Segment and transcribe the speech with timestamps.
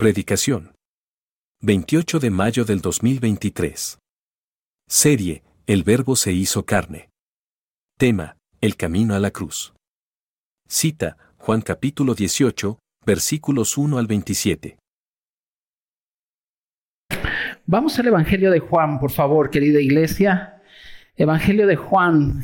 [0.00, 0.72] Predicación.
[1.60, 3.98] 28 de mayo del 2023.
[4.88, 7.10] Serie, El Verbo se hizo carne.
[7.98, 9.74] Tema, El camino a la cruz.
[10.66, 14.78] Cita, Juan capítulo 18, versículos 1 al 27.
[17.66, 20.62] Vamos al Evangelio de Juan, por favor, querida iglesia.
[21.14, 22.42] Evangelio de Juan,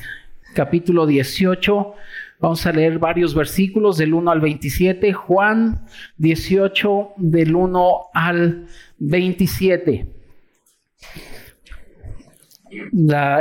[0.53, 1.95] capítulo 18.
[2.39, 5.13] Vamos a leer varios versículos del 1 al 27.
[5.13, 5.87] Juan
[6.19, 8.67] 18 del 1 al
[8.99, 10.13] 27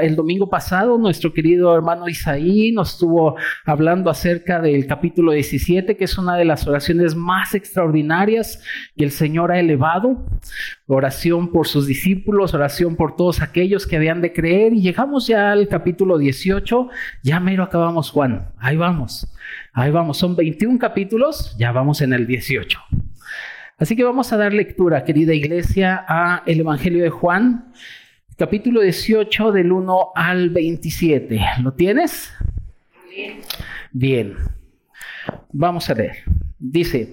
[0.02, 3.36] el domingo pasado nuestro querido hermano Isaí nos estuvo
[3.66, 8.62] hablando acerca del capítulo 17, que es una de las oraciones más extraordinarias
[8.96, 10.26] que el Señor ha elevado.
[10.88, 14.74] Oración por sus discípulos, oración por todos aquellos que habían de creer.
[14.74, 16.90] Y llegamos ya al capítulo 18,
[17.24, 18.50] ya mero acabamos Juan.
[18.58, 19.28] Ahí vamos,
[19.74, 20.18] ahí vamos.
[20.18, 22.80] Son 21 capítulos, ya vamos en el 18.
[23.78, 27.74] Así que vamos a dar lectura, querida iglesia, a el Evangelio de Juan
[28.38, 31.40] capítulo 18 del 1 al 27.
[31.62, 32.34] ¿Lo tienes?
[33.92, 34.36] Bien.
[35.54, 36.18] Vamos a leer.
[36.60, 37.12] Dice,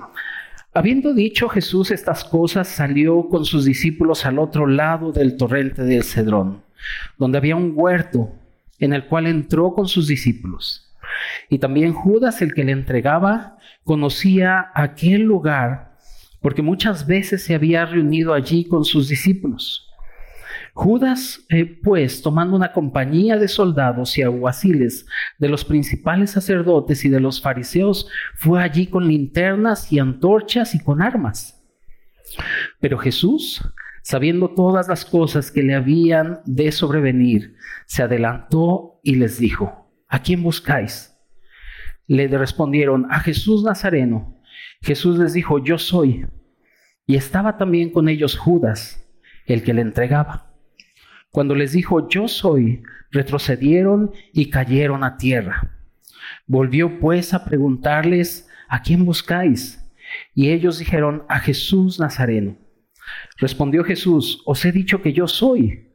[0.75, 6.03] habiendo dicho Jesús estas cosas, salió con sus discípulos al otro lado del torrente del
[6.03, 6.63] Cedrón,
[7.19, 8.33] donde había un huerto
[8.81, 10.93] en el cual entró con sus discípulos.
[11.49, 15.93] Y también Judas, el que le entregaba, conocía aquel lugar
[16.41, 19.92] porque muchas veces se había reunido allí con sus discípulos.
[20.75, 25.07] Judas, eh, pues, tomando una compañía de soldados y aguaciles
[25.39, 30.83] de los principales sacerdotes y de los fariseos, fue allí con linternas y antorchas y
[30.83, 31.63] con armas.
[32.81, 33.63] Pero Jesús,
[34.03, 37.55] sabiendo todas las cosas que le habían de sobrevenir,
[37.87, 41.15] se adelantó y les dijo, ¿a quién buscáis?
[42.07, 44.41] Le respondieron, a Jesús Nazareno.
[44.81, 46.27] Jesús les dijo, yo soy.
[47.07, 49.07] Y estaba también con ellos Judas,
[49.45, 50.52] el que le entregaba.
[51.33, 55.71] Cuando les dijo, yo soy, retrocedieron y cayeron a tierra.
[56.47, 59.83] Volvió pues a preguntarles, ¿a quién buscáis?
[60.35, 62.59] Y ellos dijeron, a Jesús Nazareno.
[63.39, 65.89] Respondió Jesús, os he dicho que yo soy.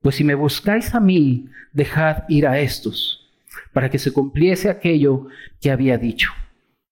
[0.00, 3.28] Pues si me buscáis a mí, dejad ir a estos,
[3.74, 5.26] para que se cumpliese aquello
[5.60, 6.32] que había dicho.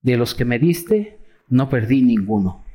[0.02, 1.18] De los que me diste,
[1.48, 2.65] no perdí ninguno.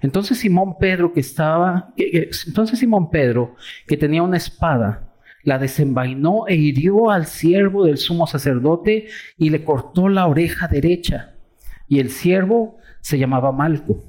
[0.00, 3.56] Entonces Simón Pedro que estaba, entonces Simón Pedro
[3.86, 5.08] que tenía una espada,
[5.42, 11.34] la desenvainó e hirió al siervo del sumo sacerdote y le cortó la oreja derecha.
[11.86, 14.04] Y el siervo se llamaba Malco.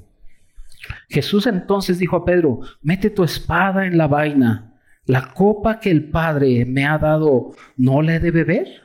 [1.08, 4.74] Jesús entonces dijo a Pedro, mete tu espada en la vaina.
[5.06, 8.82] La copa que el Padre me ha dado, ¿no le he de beber?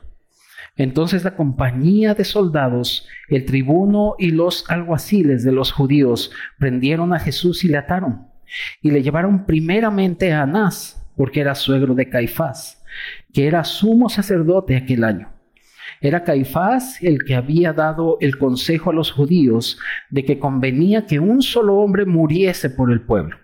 [0.78, 7.20] Entonces la compañía de soldados, el tribuno y los alguaciles de los judíos prendieron a
[7.20, 8.28] Jesús y le ataron.
[8.82, 12.84] Y le llevaron primeramente a Anás, porque era suegro de Caifás,
[13.34, 15.30] que era sumo sacerdote aquel año.
[16.02, 21.20] Era Caifás el que había dado el consejo a los judíos de que convenía que
[21.20, 23.38] un solo hombre muriese por el pueblo.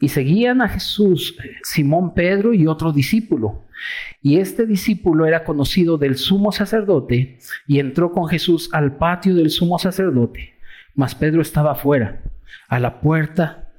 [0.00, 3.64] Y seguían a Jesús Simón Pedro y otro discípulo.
[4.20, 9.50] Y este discípulo era conocido del sumo sacerdote y entró con Jesús al patio del
[9.50, 10.54] sumo sacerdote.
[10.94, 12.22] Mas Pedro estaba afuera,
[12.68, 13.72] a la puerta.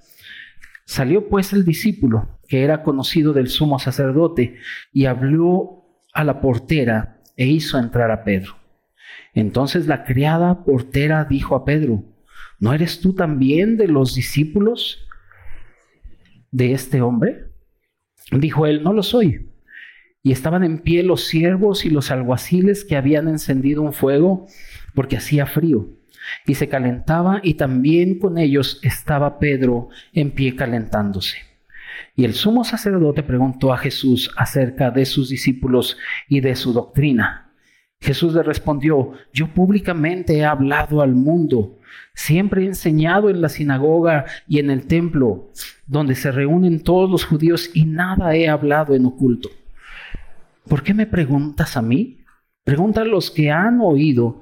[0.86, 4.58] Salió pues el discípulo, que era conocido del sumo sacerdote,
[4.92, 8.56] y habló a la portera e hizo entrar a Pedro.
[9.34, 12.03] Entonces la criada portera dijo a Pedro,
[12.59, 15.08] ¿no eres tú también de los discípulos?
[16.53, 17.47] de este hombre?
[18.31, 19.50] Dijo él, no lo soy.
[20.24, 24.48] Y estaban en pie los siervos y los alguaciles que habían encendido un fuego
[24.96, 25.90] porque hacía frío.
[26.48, 31.38] Y se calentaba y también con ellos estaba Pedro en pie calentándose.
[32.16, 35.98] Y el sumo sacerdote preguntó a Jesús acerca de sus discípulos
[36.30, 37.52] y de su doctrina.
[38.00, 41.80] Jesús le respondió, yo públicamente he hablado al mundo
[42.16, 45.52] Siempre he enseñado en la sinagoga y en el templo,
[45.88, 49.50] donde se reúnen todos los judíos y nada he hablado en oculto.
[50.68, 52.19] ¿Por qué me preguntas a mí?
[52.63, 54.42] Pregunta a los que han oído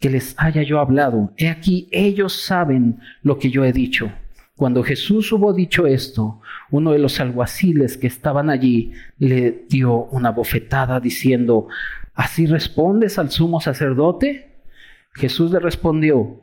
[0.00, 1.32] que les haya yo hablado.
[1.36, 4.12] He aquí, ellos saben lo que yo he dicho.
[4.56, 6.40] Cuando Jesús hubo dicho esto,
[6.70, 11.68] uno de los alguaciles que estaban allí le dio una bofetada diciendo,
[12.14, 14.60] ¿así respondes al sumo sacerdote?
[15.12, 16.42] Jesús le respondió,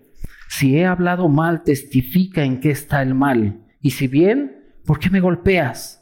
[0.49, 3.61] si he hablado mal, testifica en qué está el mal.
[3.81, 6.00] Y si bien, ¿por qué me golpeas?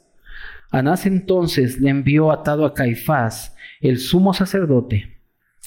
[0.72, 5.20] Anás entonces le envió atado a Caifás, el sumo sacerdote.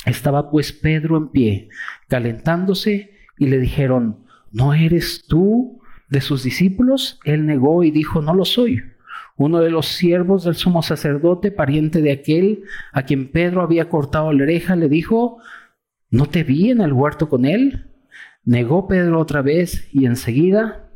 [0.06, 1.68] Estaba pues Pedro en pie,
[2.08, 7.18] calentándose, y le dijeron, ¿no eres tú de sus discípulos?
[7.24, 8.82] Él negó y dijo, no lo soy.
[9.36, 14.32] Uno de los siervos del sumo sacerdote, pariente de aquel a quien Pedro había cortado
[14.32, 15.38] la oreja, le dijo,
[16.10, 17.90] ¿no te vi en el huerto con él?
[18.44, 20.90] Negó Pedro otra vez y enseguida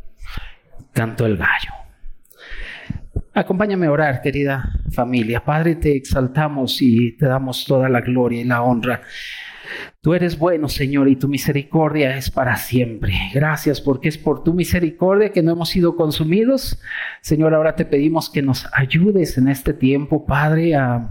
[0.93, 1.86] cantó el gallo.
[3.39, 5.45] Acompáñame a orar, querida familia.
[5.45, 9.03] Padre, te exaltamos y te damos toda la gloria y la honra.
[10.01, 13.13] Tú eres bueno, Señor, y tu misericordia es para siempre.
[13.35, 16.81] Gracias porque es por tu misericordia que no hemos sido consumidos.
[17.21, 21.11] Señor, ahora te pedimos que nos ayudes en este tiempo, Padre, a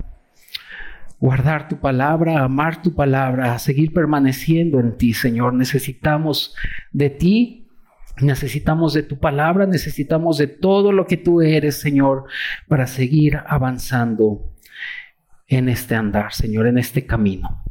[1.20, 5.54] guardar tu palabra, a amar tu palabra, a seguir permaneciendo en ti, Señor.
[5.54, 6.56] Necesitamos
[6.92, 7.65] de ti
[8.22, 12.26] Necesitamos de tu palabra, necesitamos de todo lo que tú eres, Señor,
[12.68, 14.54] para seguir avanzando
[15.48, 17.64] en este andar, Señor, en este camino.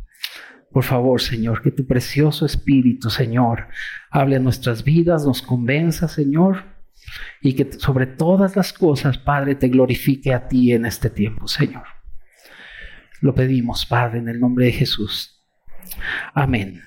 [0.71, 3.69] Por favor, Señor, que tu precioso Espíritu, Señor,
[4.11, 6.65] hable a nuestras vidas, nos convenza, Señor,
[7.41, 11.85] y que sobre todas las cosas, Padre, te glorifique a ti en este tiempo, Señor.
[13.21, 15.43] Lo pedimos, Padre, en el nombre de Jesús.
[16.35, 16.83] Amén.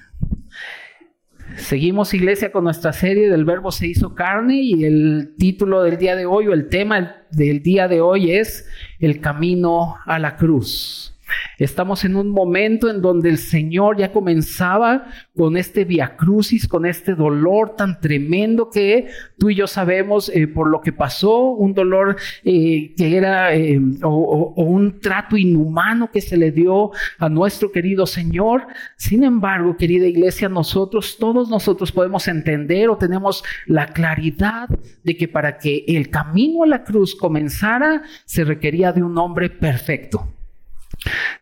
[1.58, 6.16] Seguimos, iglesia, con nuestra serie del Verbo se hizo carne y el título del día
[6.16, 8.70] de hoy o el tema del día de hoy es
[9.00, 11.17] El camino a la cruz.
[11.58, 17.16] Estamos en un momento en donde el Señor ya comenzaba con este viacrucis, con este
[17.16, 19.08] dolor tan tremendo que
[19.40, 23.80] tú y yo sabemos eh, por lo que pasó, un dolor eh, que era eh,
[24.04, 28.68] o, o, un trato inhumano que se le dio a nuestro querido Señor.
[28.96, 34.70] Sin embargo, querida iglesia, nosotros, todos nosotros podemos entender o tenemos la claridad
[35.04, 39.50] de que para que el camino a la cruz comenzara, se requería de un hombre
[39.50, 40.37] perfecto.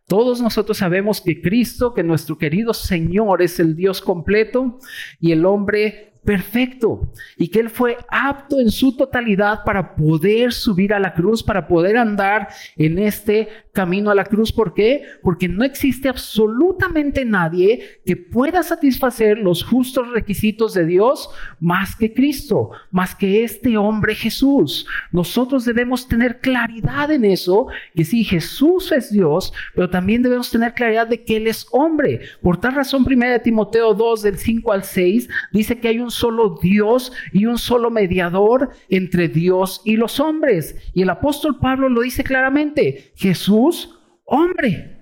[0.07, 4.79] Todos nosotros sabemos que Cristo, que nuestro querido Señor es el Dios completo
[5.19, 10.93] y el hombre perfecto y que Él fue apto en su totalidad para poder subir
[10.93, 14.51] a la cruz, para poder andar en este camino a la cruz.
[14.51, 15.03] ¿Por qué?
[15.21, 21.29] Porque no existe absolutamente nadie que pueda satisfacer los justos requisitos de Dios
[21.59, 24.87] más que Cristo, más que este hombre Jesús.
[25.11, 30.73] Nosotros debemos tener claridad en eso, que sí, Jesús es Dios, pero también debemos tener
[30.73, 32.21] claridad de que Él es hombre.
[32.41, 36.57] Por tal razón, 1 Timoteo 2, del 5 al 6, dice que hay un solo
[36.61, 40.75] Dios y un solo mediador entre Dios y los hombres.
[40.93, 44.95] Y el apóstol Pablo lo dice claramente, Jesús, hombre.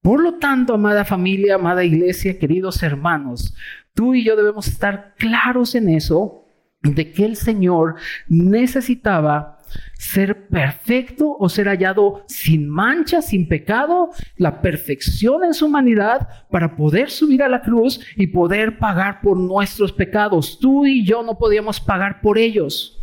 [0.00, 3.54] Por lo tanto, amada familia, amada iglesia, queridos hermanos,
[3.94, 6.44] tú y yo debemos estar claros en eso,
[6.82, 7.96] de que el Señor
[8.28, 9.53] necesitaba
[9.98, 16.76] ser perfecto o ser hallado sin mancha, sin pecado, la perfección en su humanidad para
[16.76, 20.58] poder subir a la cruz y poder pagar por nuestros pecados.
[20.58, 22.93] Tú y yo no podíamos pagar por ellos.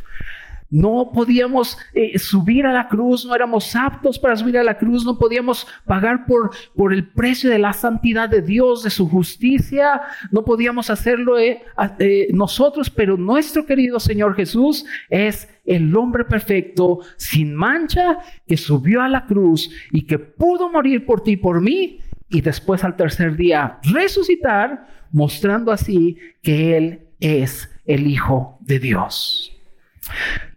[0.72, 5.06] No podíamos eh, subir a la cruz, no éramos aptos para subir a la cruz,
[5.06, 10.02] no podíamos pagar por, por el precio de la santidad de Dios, de su justicia,
[10.32, 11.62] no podíamos hacerlo eh,
[12.00, 19.02] eh, nosotros, pero nuestro querido Señor Jesús es el hombre perfecto, sin mancha, que subió
[19.02, 22.96] a la cruz y que pudo morir por ti y por mí, y después al
[22.96, 29.52] tercer día resucitar, mostrando así que Él es el Hijo de Dios.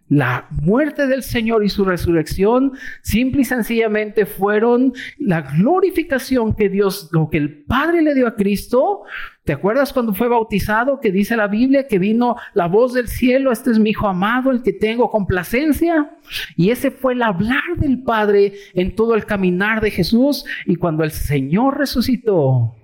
[0.07, 7.09] La muerte del Señor y su resurrección simple y sencillamente fueron la glorificación que Dios,
[7.11, 9.01] lo que el Padre le dio a Cristo.
[9.45, 13.51] ¿Te acuerdas cuando fue bautizado que dice la Biblia que vino la voz del cielo,
[13.51, 16.11] este es mi Hijo amado, el que tengo complacencia?
[16.55, 20.45] Y ese fue el hablar del Padre en todo el caminar de Jesús.
[20.67, 22.75] Y cuando el Señor resucitó,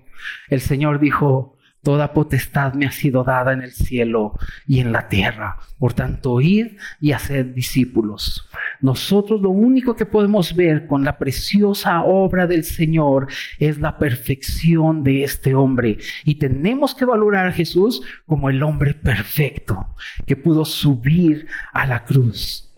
[0.48, 5.08] el Señor dijo, Toda potestad me ha sido dada en el cielo y en la
[5.08, 5.58] tierra.
[5.78, 8.48] Por tanto, id y hacer discípulos.
[8.80, 13.26] Nosotros lo único que podemos ver con la preciosa obra del Señor
[13.58, 15.98] es la perfección de este hombre.
[16.24, 22.04] Y tenemos que valorar a Jesús como el hombre perfecto que pudo subir a la
[22.04, 22.72] cruz.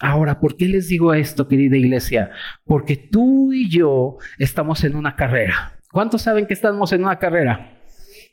[0.00, 2.30] Ahora, ¿por qué les digo esto, querida iglesia?
[2.64, 5.78] Porque tú y yo estamos en una carrera.
[5.92, 7.75] ¿Cuántos saben que estamos en una carrera?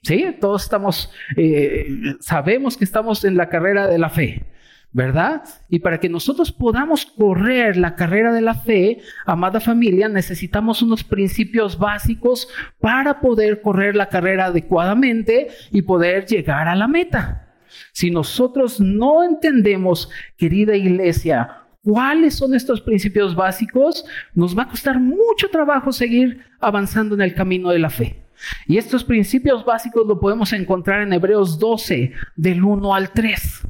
[0.03, 1.87] Sí, todos estamos, eh,
[2.19, 4.43] sabemos que estamos en la carrera de la fe,
[4.91, 5.43] ¿verdad?
[5.69, 11.05] Y para que nosotros podamos correr la carrera de la fe, amada familia, necesitamos unos
[11.05, 12.49] principios básicos
[12.81, 17.55] para poder correr la carrera adecuadamente y poder llegar a la meta.
[17.93, 24.03] Si nosotros no entendemos, querida iglesia, cuáles son estos principios básicos,
[24.35, 28.22] nos va a costar mucho trabajo seguir avanzando en el camino de la fe.
[28.67, 33.61] Y estos principios básicos lo podemos encontrar en Hebreos 12, del 1 al 3.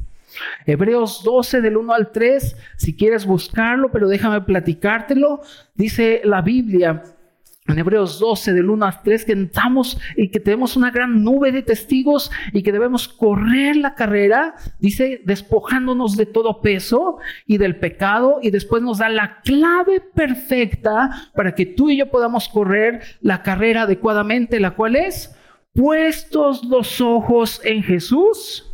[0.65, 5.41] Hebreos 12 del 1 al 3, si quieres buscarlo, pero déjame platicártelo,
[5.75, 7.03] dice la Biblia
[7.67, 11.51] en Hebreos 12, del 1 al 3, que entramos y que tenemos una gran nube
[11.51, 17.77] de testigos y que debemos correr la carrera, dice, despojándonos de todo peso y del
[17.77, 23.01] pecado, y después nos da la clave perfecta para que tú y yo podamos correr
[23.21, 25.35] la carrera adecuadamente, la cual es,
[25.73, 28.72] puestos los ojos en Jesús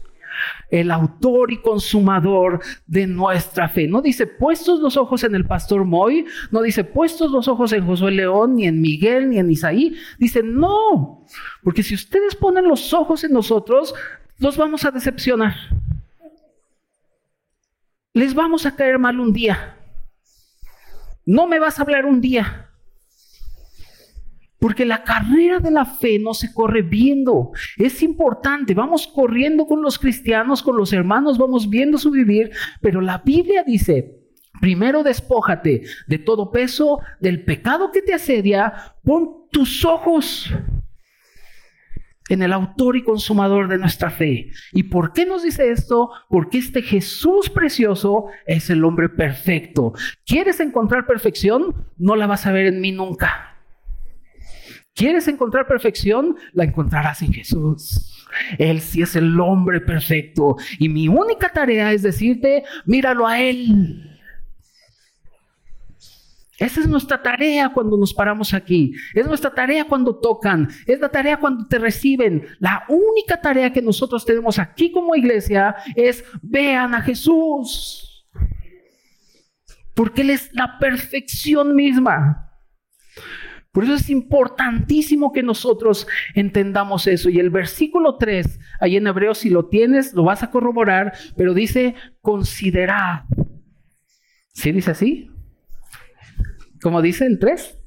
[0.70, 3.88] el autor y consumador de nuestra fe.
[3.88, 7.86] No dice puestos los ojos en el pastor Moy, no dice puestos los ojos en
[7.86, 9.96] Josué León, ni en Miguel, ni en Isaí.
[10.18, 11.26] Dice no,
[11.64, 13.94] porque si ustedes ponen los ojos en nosotros,
[14.38, 15.56] los vamos a decepcionar.
[18.14, 19.76] Les vamos a caer mal un día.
[21.26, 22.69] No me vas a hablar un día.
[24.60, 27.52] Porque la carrera de la fe no se corre viendo.
[27.78, 28.74] Es importante.
[28.74, 32.52] Vamos corriendo con los cristianos, con los hermanos, vamos viendo su vivir.
[32.82, 34.20] Pero la Biblia dice,
[34.60, 38.74] primero despójate de todo peso, del pecado que te asedia.
[39.04, 40.52] Pon tus ojos
[42.30, 44.52] en el autor y consumador de nuestra fe.
[44.72, 46.12] ¿Y por qué nos dice esto?
[46.30, 49.94] Porque este Jesús precioso es el hombre perfecto.
[50.26, 51.76] ¿Quieres encontrar perfección?
[51.98, 53.49] No la vas a ver en mí nunca.
[55.00, 56.36] ¿Quieres encontrar perfección?
[56.52, 58.28] La encontrarás en Jesús.
[58.58, 60.58] Él sí es el hombre perfecto.
[60.78, 64.20] Y mi única tarea es decirte, míralo a Él.
[66.58, 68.94] Esa es nuestra tarea cuando nos paramos aquí.
[69.14, 70.68] Es nuestra tarea cuando tocan.
[70.86, 72.46] Es la tarea cuando te reciben.
[72.60, 78.28] La única tarea que nosotros tenemos aquí como iglesia es vean a Jesús.
[79.94, 82.49] Porque Él es la perfección misma.
[83.72, 87.30] Por eso es importantísimo que nosotros entendamos eso.
[87.30, 91.54] Y el versículo 3, ahí en hebreo, si lo tienes, lo vas a corroborar, pero
[91.54, 93.24] dice, considerad.
[94.54, 95.32] ¿Sí dice así?
[96.82, 97.78] ¿Cómo dice el 3?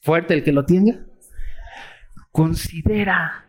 [0.00, 1.00] Fuerte el que lo tenga.
[2.30, 3.46] Considera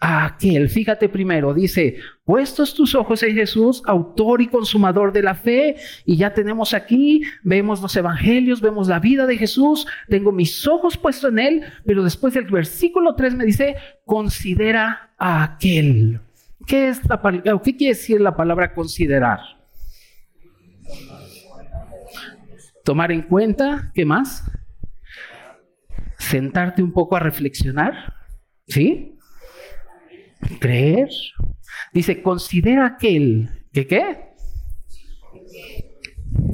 [0.00, 0.68] a aquel.
[0.68, 6.16] Fíjate primero, dice, puestos tus ojos en Jesús, autor y consumador de la fe, y
[6.16, 11.30] ya tenemos aquí, vemos los evangelios, vemos la vida de Jesús, tengo mis ojos puestos
[11.30, 16.20] en él, pero después del versículo 3 me dice, considera a aquel.
[16.66, 17.22] ¿Qué, es la,
[17.62, 19.38] ¿Qué quiere decir la palabra considerar?
[22.84, 24.50] Tomar en cuenta, ¿qué más?
[26.18, 28.14] Sentarte un poco a reflexionar,
[28.66, 29.15] ¿sí?
[30.60, 31.08] Creer.
[31.92, 34.26] Dice, considera aquel que qué?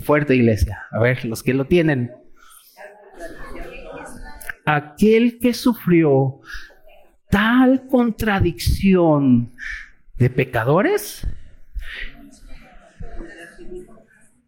[0.01, 0.83] Fuerte iglesia.
[0.91, 2.13] A ver, los que lo tienen.
[4.65, 6.41] Aquel que sufrió
[7.31, 9.53] tal contradicción
[10.17, 11.27] de pecadores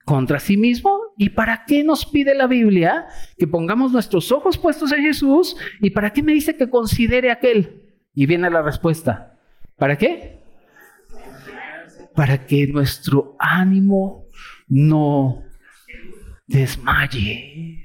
[0.05, 1.01] contra sí mismo.
[1.17, 3.07] ¿Y para qué nos pide la Biblia
[3.39, 5.57] que pongamos nuestros ojos puestos en Jesús?
[5.81, 7.84] ¿Y para qué me dice que considere aquel?
[8.15, 9.37] Y viene la respuesta.
[9.77, 10.41] ¿Para qué?
[12.15, 14.27] Para que nuestro ánimo
[14.69, 15.43] no
[16.47, 17.85] desmaye.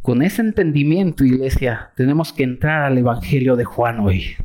[0.00, 4.36] Con ese entendimiento, iglesia, tenemos que entrar al Evangelio de Juan hoy.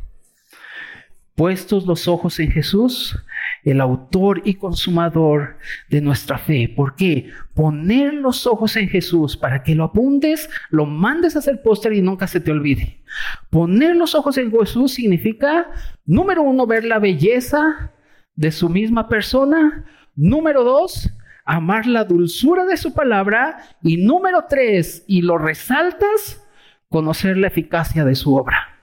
[1.36, 3.16] Puestos los ojos en Jesús,
[3.64, 5.56] el autor y consumador
[5.88, 6.72] de nuestra fe.
[6.74, 7.30] ¿Por qué?
[7.54, 12.02] Poner los ojos en Jesús para que lo apuntes, lo mandes a hacer póster y
[12.02, 13.02] nunca se te olvide.
[13.50, 15.70] Poner los ojos en Jesús significa,
[16.04, 17.92] número uno, ver la belleza
[18.34, 19.84] de su misma persona.
[20.14, 21.10] Número dos,
[21.44, 23.58] amar la dulzura de su palabra.
[23.82, 26.44] Y número tres, y lo resaltas,
[26.88, 28.81] conocer la eficacia de su obra.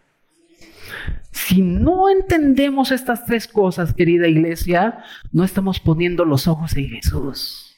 [1.32, 7.69] Si no entendemos estas tres cosas, querida iglesia, no estamos poniendo los ojos en Jesús.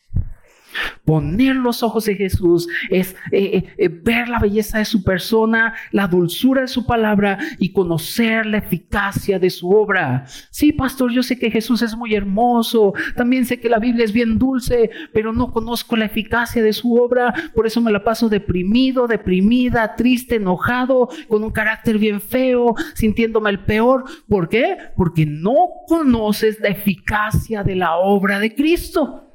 [1.06, 5.74] Poner los ojos en Jesús es eh, eh, eh, ver la belleza de su persona,
[5.92, 10.26] la dulzura de su palabra y conocer la eficacia de su obra.
[10.50, 14.14] Sí, pastor, yo sé que Jesús es muy hermoso, también sé que la Biblia es
[14.14, 18.30] bien dulce, pero no conozco la eficacia de su obra, por eso me la paso
[18.30, 24.06] deprimido, deprimida, triste, enojado, con un carácter bien feo, sintiéndome el peor.
[24.28, 24.78] ¿Por qué?
[24.96, 25.56] Porque no
[25.88, 29.28] conoces la eficacia de la obra de Cristo.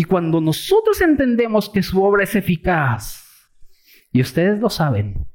[0.00, 3.22] Y cuando nosotros entendemos que su obra es eficaz,
[4.10, 5.26] y ustedes lo saben,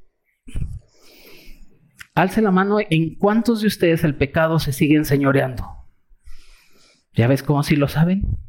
[2.16, 5.68] alce la mano en cuántos de ustedes el pecado se sigue enseñoreando.
[7.14, 8.40] ¿Ya ves cómo si lo saben?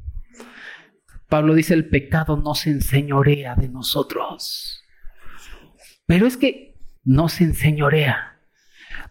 [1.28, 4.82] Pablo dice, el pecado no se enseñorea de nosotros.
[6.06, 8.40] Pero es que no se enseñorea.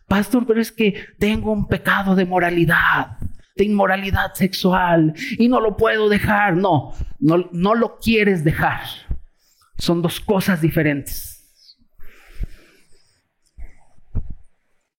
[0.07, 3.19] Pastor, pero es que tengo un pecado de moralidad,
[3.55, 6.55] de inmoralidad sexual y no lo puedo dejar.
[6.57, 8.81] No, no, no lo quieres dejar.
[9.77, 11.35] Son dos cosas diferentes.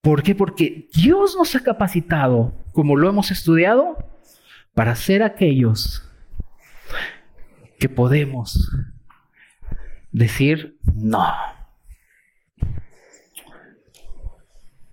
[0.01, 0.35] ¿Por qué?
[0.35, 3.97] Porque Dios nos ha capacitado, como lo hemos estudiado,
[4.73, 6.09] para ser aquellos
[7.79, 8.71] que podemos
[10.13, 11.27] decir no.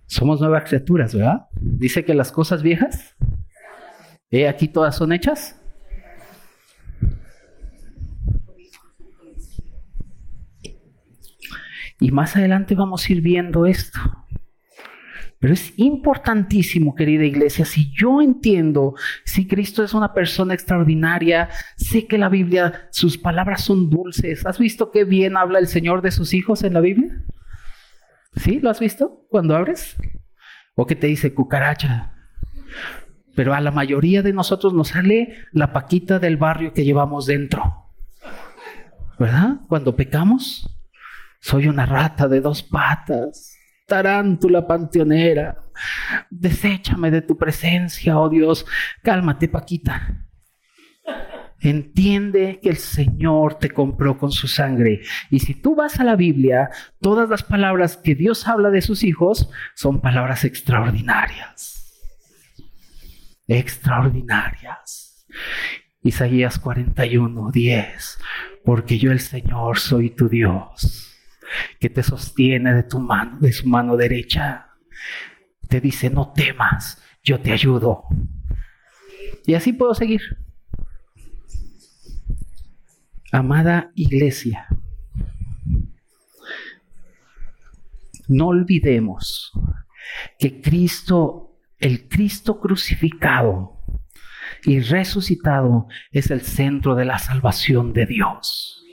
[0.08, 1.48] Somos nuevas criaturas, ¿verdad?
[1.60, 3.16] Dice que las cosas viejas,
[4.34, 4.48] ¿eh?
[4.48, 5.60] aquí todas son hechas.
[12.00, 14.00] Y más adelante vamos a ir viendo esto.
[15.40, 22.08] Pero es importantísimo, querida iglesia, si yo entiendo, si Cristo es una persona extraordinaria, sé
[22.08, 24.46] que la Biblia, sus palabras son dulces.
[24.46, 27.24] ¿Has visto qué bien habla el Señor de sus hijos en la Biblia?
[28.38, 28.60] ¿Sí?
[28.62, 29.98] ¿Lo has visto cuando abres?
[30.76, 32.13] ¿O que te dice cucaracha?
[33.36, 37.88] Pero a la mayoría de nosotros nos sale la paquita del barrio que llevamos dentro.
[39.18, 39.62] ¿Verdad?
[39.68, 40.70] Cuando pecamos,
[41.40, 43.54] soy una rata de dos patas
[43.94, 45.58] tarántula panteonera,
[46.30, 48.66] deséchame de tu presencia, oh Dios.
[49.04, 50.26] Cálmate, Paquita.
[51.60, 55.02] Entiende que el Señor te compró con su sangre.
[55.30, 59.04] Y si tú vas a la Biblia, todas las palabras que Dios habla de sus
[59.04, 61.83] hijos son palabras extraordinarias.
[63.48, 65.26] Extraordinarias.
[66.02, 68.20] Isaías 41, 10.
[68.66, 71.10] Porque yo el Señor soy tu Dios
[71.80, 74.70] que te sostiene de tu mano, de su mano derecha.
[75.68, 78.06] Te dice, no temas, yo te ayudo.
[79.46, 80.22] Y así puedo seguir.
[83.32, 84.68] Amada iglesia,
[88.28, 89.52] no olvidemos
[90.38, 91.43] que Cristo,
[91.84, 93.78] el Cristo crucificado
[94.64, 98.86] y resucitado, es el centro de la salvación de Dios.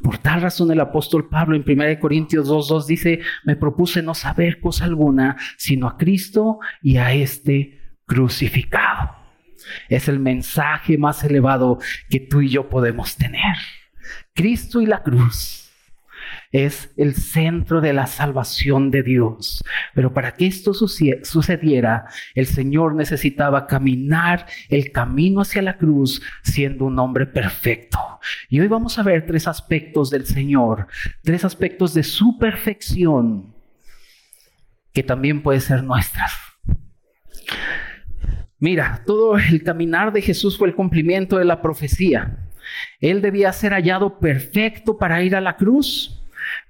[0.00, 4.60] Por tal razón el apóstol Pablo en 1 Corintios 2.2 dice, me propuse no saber
[4.60, 9.16] cosa alguna, sino a Cristo y a este crucificado.
[9.88, 13.56] Es el mensaje más elevado que tú y yo podemos tener.
[14.32, 15.65] Cristo y la cruz
[16.52, 19.64] es el centro de la salvación de Dios.
[19.94, 26.84] Pero para que esto sucediera, el Señor necesitaba caminar el camino hacia la cruz siendo
[26.84, 27.98] un hombre perfecto.
[28.48, 30.88] Y hoy vamos a ver tres aspectos del Señor,
[31.22, 33.54] tres aspectos de su perfección
[34.92, 36.32] que también puede ser nuestras.
[38.58, 42.48] Mira, todo el caminar de Jesús fue el cumplimiento de la profecía.
[43.00, 46.15] Él debía ser hallado perfecto para ir a la cruz.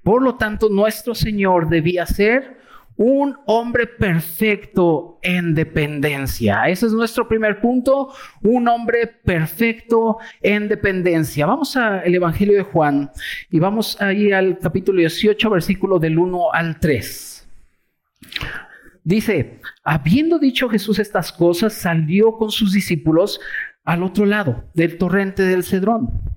[0.06, 2.58] Por lo tanto, nuestro Señor debía ser
[2.96, 6.68] un hombre perfecto en dependencia.
[6.68, 11.44] Ese es nuestro primer punto, un hombre perfecto en dependencia.
[11.44, 13.10] Vamos al Evangelio de Juan
[13.50, 17.48] y vamos ahí al capítulo 18, versículo del 1 al 3.
[19.02, 23.40] Dice, habiendo dicho Jesús estas cosas, salió con sus discípulos
[23.82, 26.35] al otro lado del torrente del Cedrón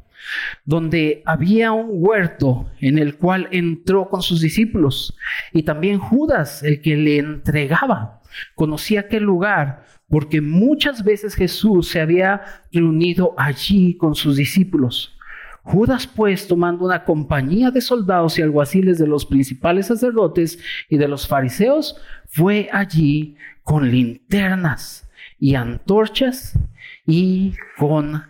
[0.66, 5.16] donde había un huerto en el cual entró con sus discípulos.
[5.54, 8.22] Y también Judas, el que le entregaba,
[8.56, 15.16] conocía aquel lugar porque muchas veces Jesús se había reunido allí con sus discípulos.
[15.62, 20.58] Judas, pues, tomando una compañía de soldados y alguaciles de los principales sacerdotes
[20.90, 25.08] y de los fariseos, fue allí con linternas
[25.40, 26.58] y antorchas
[27.06, 28.24] y con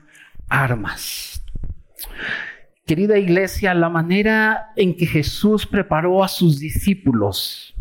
[0.49, 1.38] armas.
[2.85, 7.75] Querida iglesia, la manera en que Jesús preparó a sus discípulos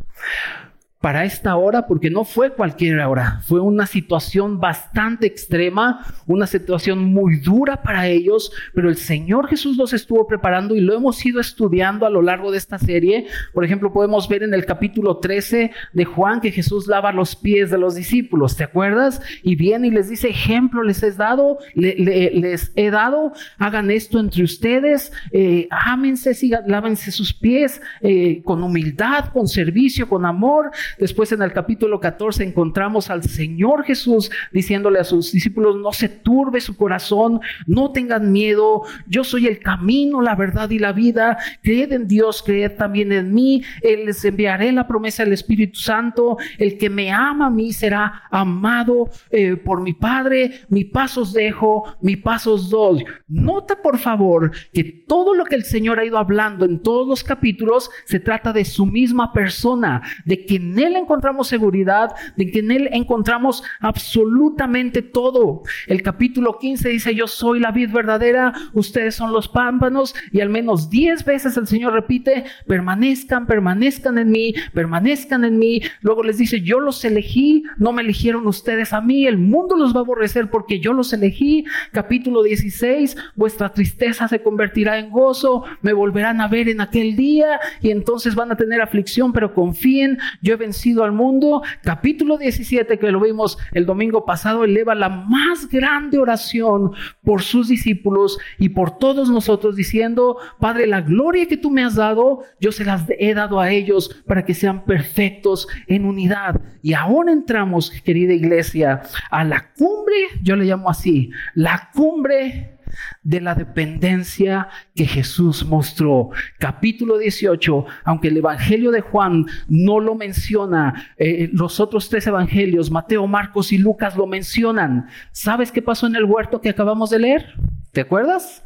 [1.01, 7.05] para esta hora, porque no fue cualquier hora, fue una situación bastante extrema, una situación
[7.05, 11.41] muy dura para ellos, pero el Señor Jesús los estuvo preparando y lo hemos ido
[11.41, 13.27] estudiando a lo largo de esta serie.
[13.55, 17.71] Por ejemplo, podemos ver en el capítulo 13 de Juan que Jesús lava los pies
[17.71, 19.23] de los discípulos, ¿te acuerdas?
[19.45, 24.43] Y viene y les dice, ejemplo les he dado, les he dado, hagan esto entre
[24.43, 31.43] ustedes, eh, ámense, lávense sus pies eh, con humildad, con servicio, con amor Después en
[31.43, 36.77] el capítulo 14 encontramos al Señor Jesús diciéndole a sus discípulos, no se turbe su
[36.77, 42.09] corazón, no tengan miedo, yo soy el camino, la verdad y la vida, creed en
[42.09, 46.91] Dios, creed también en mí, Él les enviaré la promesa del Espíritu Santo, el que
[46.91, 52.71] me ama a mí será amado eh, por mi Padre, mi pasos dejo, mi pasos
[52.71, 53.05] doy.
[53.29, 57.25] Nota por favor que todo lo que el Señor ha ido hablando en todos los
[57.25, 62.71] capítulos se trata de su misma persona, de que Él encontramos seguridad, de que en
[62.71, 65.63] Él encontramos absolutamente todo.
[65.87, 70.49] El capítulo 15 dice, yo soy la vid verdadera, ustedes son los pámpanos, y al
[70.49, 75.83] menos diez veces el Señor repite, permanezcan, permanezcan en mí, permanezcan en mí.
[76.01, 79.95] Luego les dice, yo los elegí, no me eligieron ustedes a mí, el mundo los
[79.95, 81.65] va a aborrecer porque yo los elegí.
[81.93, 87.61] Capítulo 16, vuestra tristeza se convertirá en gozo, me volverán a ver en aquel día
[87.81, 90.57] y entonces van a tener aflicción, pero confíen, yo he
[91.03, 91.63] al mundo.
[91.83, 96.93] Capítulo 17, que lo vimos el domingo pasado, eleva la más grande oración
[97.25, 101.95] por sus discípulos y por todos nosotros diciendo, Padre, la gloria que tú me has
[101.95, 106.61] dado, yo se las he dado a ellos para que sean perfectos en unidad.
[106.83, 112.78] Y ahora entramos, querida iglesia, a la cumbre, yo le llamo así, la cumbre
[113.23, 116.31] de la dependencia que Jesús mostró.
[116.59, 122.91] Capítulo 18, aunque el Evangelio de Juan no lo menciona, eh, los otros tres evangelios,
[122.91, 125.09] Mateo, Marcos y Lucas lo mencionan.
[125.33, 127.55] ¿Sabes qué pasó en el huerto que acabamos de leer?
[127.93, 128.65] ¿Te acuerdas?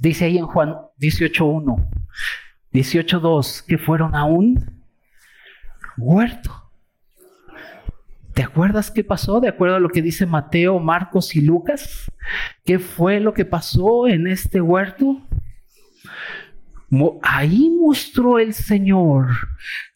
[0.00, 1.88] Dice ahí en Juan 18.1,
[2.72, 4.82] 18.2, que fueron a un
[5.96, 6.67] huerto.
[8.38, 9.40] ¿Te acuerdas qué pasó?
[9.40, 12.08] De acuerdo a lo que dice Mateo, Marcos y Lucas.
[12.64, 15.20] ¿Qué fue lo que pasó en este huerto?
[17.20, 19.30] Ahí mostró el Señor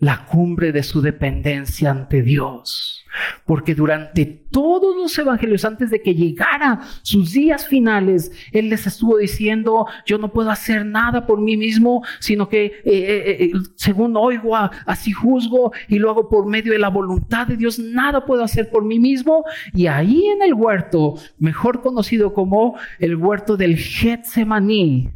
[0.00, 3.01] la cumbre de su dependencia ante Dios.
[3.44, 9.18] Porque durante todos los evangelios, antes de que llegara sus días finales, Él les estuvo
[9.18, 14.16] diciendo, yo no puedo hacer nada por mí mismo, sino que eh, eh, eh, según
[14.16, 18.44] oigo, así juzgo y lo hago por medio de la voluntad de Dios, nada puedo
[18.44, 19.44] hacer por mí mismo.
[19.74, 25.10] Y ahí en el huerto, mejor conocido como el huerto del Getsemaní,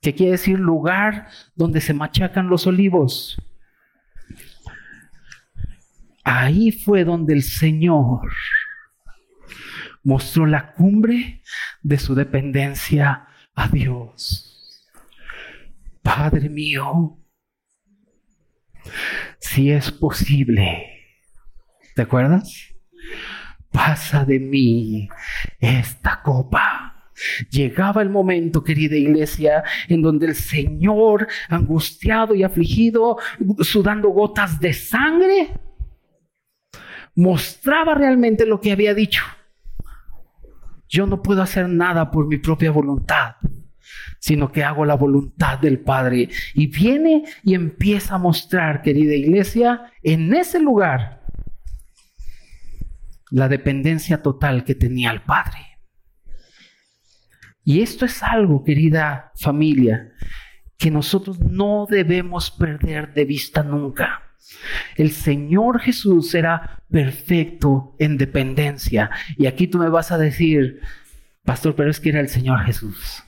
[0.00, 3.38] que quiere decir lugar donde se machacan los olivos.
[6.24, 8.32] Ahí fue donde el Señor
[10.02, 11.42] mostró la cumbre
[11.82, 14.88] de su dependencia a Dios.
[16.02, 17.18] Padre mío,
[19.38, 21.04] si es posible,
[21.94, 22.74] ¿te acuerdas?
[23.70, 25.08] Pasa de mí
[25.58, 27.10] esta copa.
[27.50, 33.18] Llegaba el momento, querida iglesia, en donde el Señor, angustiado y afligido,
[33.60, 35.52] sudando gotas de sangre,
[37.14, 39.22] mostraba realmente lo que había dicho.
[40.88, 43.36] Yo no puedo hacer nada por mi propia voluntad,
[44.18, 46.28] sino que hago la voluntad del Padre.
[46.54, 51.22] Y viene y empieza a mostrar, querida iglesia, en ese lugar
[53.30, 55.58] la dependencia total que tenía el Padre.
[57.64, 60.12] Y esto es algo, querida familia,
[60.76, 64.23] que nosotros no debemos perder de vista nunca.
[64.96, 69.10] El Señor Jesús era perfecto en dependencia.
[69.36, 70.80] Y aquí tú me vas a decir,
[71.44, 73.22] pastor, pero es que era el Señor Jesús.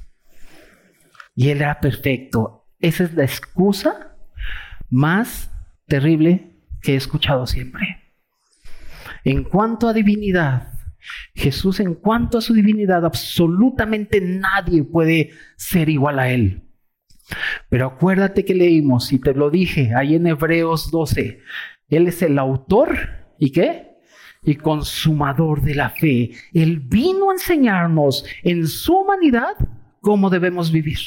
[1.35, 2.67] Y Él era perfecto.
[2.81, 4.17] Esa es la excusa
[4.91, 5.51] más
[5.87, 8.03] terrible que he escuchado siempre.
[9.25, 10.69] En cuanto a divinidad,
[11.35, 16.66] Jesús en cuanto a su divinidad, absolutamente nadie puede ser igual a Él.
[17.69, 21.41] Pero acuérdate que leímos, y te lo dije ahí en Hebreos 12,
[21.89, 22.97] Él es el autor
[23.39, 23.97] y qué?
[24.43, 26.31] Y consumador de la fe.
[26.55, 29.57] Él vino a enseñarnos en su humanidad
[30.01, 30.99] cómo debemos vivir.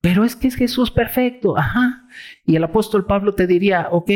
[0.00, 2.08] Pero es que es Jesús perfecto, ajá.
[2.46, 4.10] Y el apóstol Pablo te diría, ok,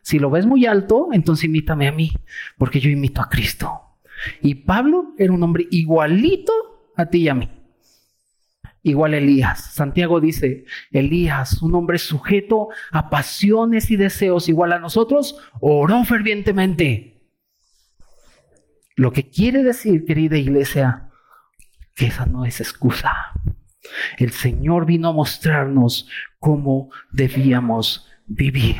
[0.00, 2.10] si lo ves muy alto, entonces imítame a mí,
[2.56, 3.82] porque yo imito a Cristo.
[4.40, 6.52] Y Pablo era un hombre igualito
[6.96, 7.50] a ti y a mí
[8.86, 9.74] igual Elías.
[9.74, 17.20] Santiago dice, Elías, un hombre sujeto a pasiones y deseos igual a nosotros, oró fervientemente.
[18.94, 21.10] Lo que quiere decir, querida iglesia,
[21.94, 23.12] que esa no es excusa.
[24.18, 28.76] El Señor vino a mostrarnos cómo debíamos vivir.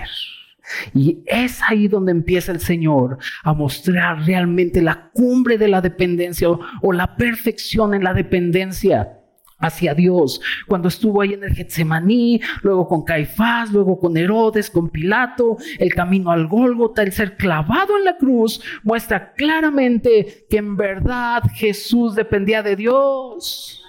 [0.95, 6.51] Y es ahí donde empieza el Señor a mostrar realmente la cumbre de la dependencia
[6.51, 9.16] o, o la perfección en la dependencia
[9.59, 10.41] hacia Dios.
[10.67, 15.95] Cuando estuvo ahí en el Getsemaní, luego con Caifás, luego con Herodes, con Pilato, el
[15.95, 22.15] camino al Gólgota, el ser clavado en la cruz, muestra claramente que en verdad Jesús
[22.15, 23.83] dependía de Dios.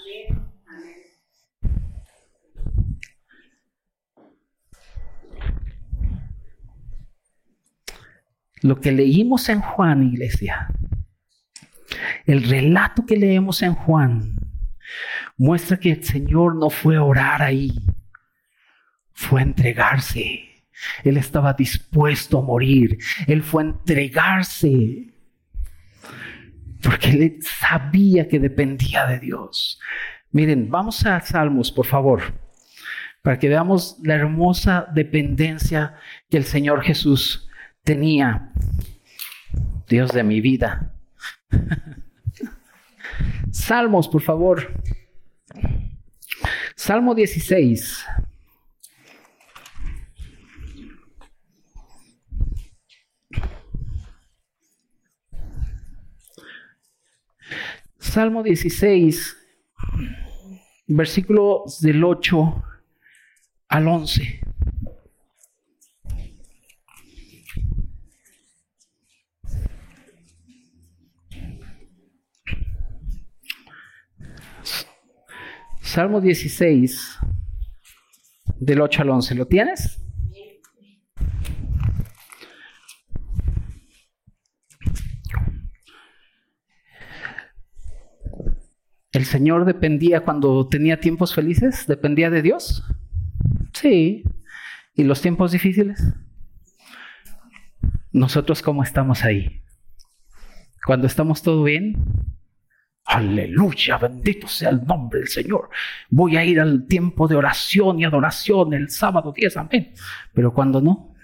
[8.64, 10.68] Lo que leímos en Juan, iglesia,
[12.26, 14.36] el relato que leemos en Juan,
[15.38, 17.72] muestra que el Señor no fue a orar ahí,
[19.14, 20.44] fue a entregarse.
[21.04, 25.14] Él estaba dispuesto a morir, Él fue a entregarse,
[26.84, 29.80] porque Él sabía que dependía de Dios.
[30.32, 32.22] Miren, vamos a Salmos, por favor,
[33.24, 35.96] para que veamos la hermosa dependencia
[36.30, 37.50] que el Señor Jesús
[37.84, 38.52] tenía.
[39.88, 40.94] Dios de mi vida.
[43.52, 44.74] Salmos, por favor.
[46.76, 48.06] Salmo 16.
[58.00, 59.38] Salmo 16,
[60.88, 62.64] versículos del 8
[63.68, 64.40] al 11.
[75.88, 77.18] Salmo 16,
[78.60, 79.36] del 8 al 11.
[79.36, 80.06] ¿Lo tienes?
[89.14, 91.88] ¿El Señor dependía cuando tenía tiempos felices?
[91.88, 92.84] ¿Dependía de Dios?
[93.72, 94.26] Sí.
[94.94, 96.04] ¿Y los tiempos difíciles?
[98.12, 99.64] Nosotros cómo estamos ahí.
[100.86, 101.96] Cuando estamos todo bien,
[103.08, 105.70] Aleluya, bendito sea el nombre del Señor.
[106.10, 109.94] Voy a ir al tiempo de oración y adoración el sábado 10, amén.
[110.34, 111.16] Pero cuando no,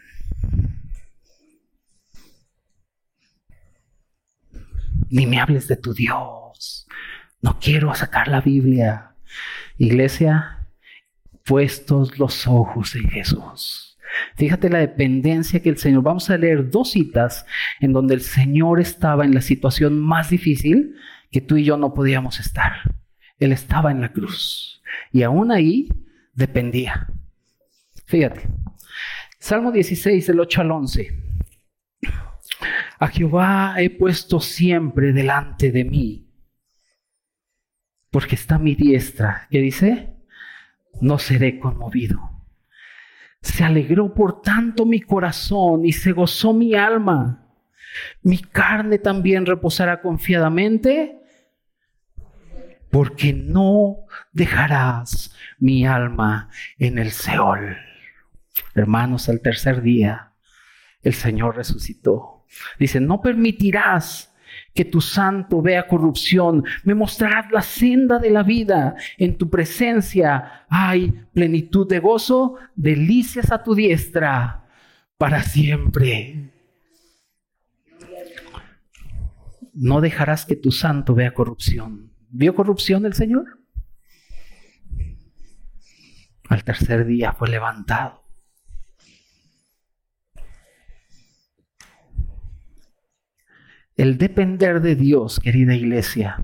[5.09, 6.87] ni me hables de tu Dios.
[7.41, 9.15] No quiero sacar la Biblia.
[9.77, 10.65] Iglesia,
[11.43, 13.97] puestos los ojos en Jesús.
[14.37, 16.03] Fíjate la dependencia que el Señor.
[16.03, 17.45] Vamos a leer dos citas
[17.81, 20.95] en donde el Señor estaba en la situación más difícil
[21.33, 22.73] que tú y yo no podíamos estar.
[23.39, 25.89] Él estaba en la cruz y aún ahí
[26.33, 27.07] dependía.
[28.05, 28.47] Fíjate,
[29.39, 31.23] Salmo 16, del 8 al 11.
[32.99, 36.29] A Jehová he puesto siempre delante de mí,
[38.11, 39.47] porque está mi diestra.
[39.49, 40.13] ¿Qué dice?
[41.01, 42.21] No seré conmovido.
[43.41, 47.43] Se alegró por tanto mi corazón y se gozó mi alma.
[48.21, 51.22] Mi carne también reposará confiadamente
[52.93, 57.75] porque no dejarás mi alma en el Seol.
[58.75, 60.33] Hermanos, al tercer día
[61.01, 62.45] el Señor resucitó.
[62.77, 64.31] Dice, no permitirás
[64.75, 68.95] que tu santo vea corrupción, me mostrarás la senda de la vida.
[69.17, 74.65] En tu presencia hay plenitud de gozo, delicias a tu diestra
[75.17, 76.51] para siempre.
[79.73, 82.12] No dejarás que tu santo vea corrupción.
[82.35, 83.59] ¿Vio corrupción el Señor?
[86.49, 88.23] Al tercer día fue levantado.
[93.95, 96.43] El depender de Dios, querida iglesia,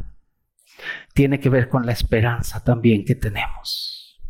[1.16, 4.22] tiene que ver con la esperanza también que tenemos.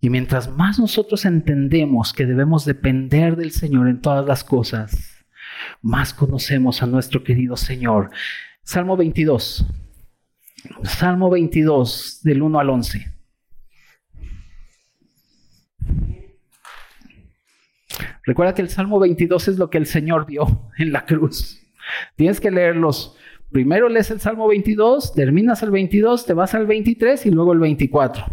[0.00, 5.26] Y mientras más nosotros entendemos que debemos depender del Señor en todas las cosas,
[5.82, 8.10] más conocemos a nuestro querido Señor
[8.66, 9.64] Salmo 22.
[10.82, 13.12] Salmo 22 del 1 al 11.
[18.24, 21.62] Recuerda que el Salmo 22 es lo que el Señor vio en la cruz.
[22.16, 23.16] Tienes que leerlos.
[23.52, 27.60] Primero lees el Salmo 22, terminas el 22, te vas al 23 y luego el
[27.60, 28.24] 24.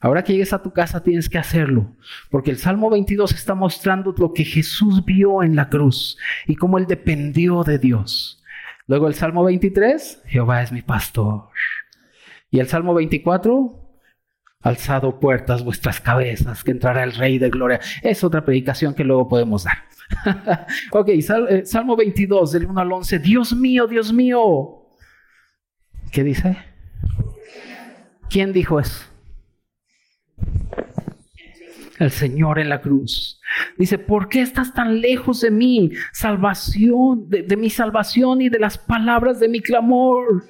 [0.00, 1.94] Ahora que llegues a tu casa tienes que hacerlo,
[2.30, 6.78] porque el Salmo 22 está mostrando lo que Jesús vio en la cruz y cómo
[6.78, 8.37] él dependió de Dios.
[8.88, 11.50] Luego el Salmo 23, Jehová es mi pastor.
[12.50, 14.00] Y el Salmo 24,
[14.62, 17.80] alzado puertas vuestras cabezas, que entrará el Rey de Gloria.
[18.02, 19.84] Es otra predicación que luego podemos dar.
[20.90, 23.18] ok, eh, Salmo 22, del 1 al 11.
[23.18, 24.86] Dios mío, Dios mío.
[26.10, 26.56] ¿Qué dice?
[28.30, 29.04] ¿Quién dijo eso?
[31.98, 33.40] El Señor en la cruz.
[33.76, 35.90] Dice, ¿por qué estás tan lejos de mí?
[36.12, 40.44] Salvación, de, mi salvación y de las palabras de mi clamor.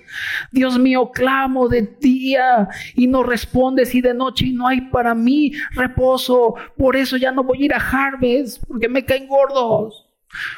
[0.52, 5.14] Dios mío, clamo de día y no respondes y de noche y no hay para
[5.14, 6.54] mí reposo.
[6.76, 10.06] Por eso ya no voy a ir a Harvest porque me caen gordos.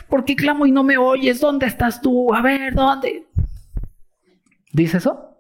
[0.08, 1.40] Porque clamo y no me oyes.
[1.40, 2.34] ¿Dónde estás tú?
[2.34, 3.26] A ver, ¿dónde?
[4.72, 5.36] ¿Dice eso?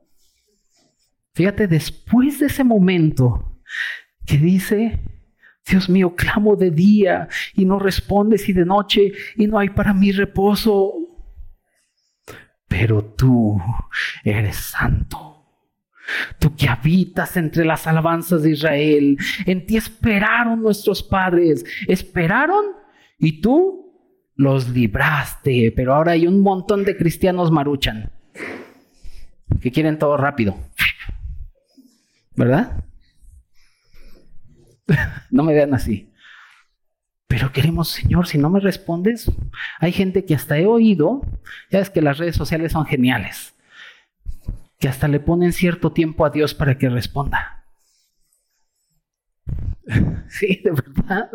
[1.34, 3.60] Fíjate, después de ese momento
[4.26, 5.00] que dice,
[5.66, 9.92] Dios mío, clamo de día y no respondes y de noche y no hay para
[9.92, 10.94] mí reposo.
[12.66, 13.60] Pero tú
[14.24, 15.26] eres santo.
[16.38, 22.64] Tú que habitas entre las alabanzas de Israel, en ti esperaron nuestros padres, esperaron
[23.18, 23.80] y tú
[24.34, 25.72] los libraste.
[25.74, 28.10] Pero ahora hay un montón de cristianos maruchan
[29.60, 30.56] que quieren todo rápido.
[32.34, 32.84] ¿Verdad?
[35.30, 36.12] No me vean así.
[37.26, 39.30] Pero queremos, Señor, si no me respondes,
[39.78, 41.22] hay gente que hasta he oído,
[41.70, 43.54] ya es que las redes sociales son geniales,
[44.80, 47.64] que hasta le ponen cierto tiempo a Dios para que responda.
[50.28, 51.30] sí, de verdad.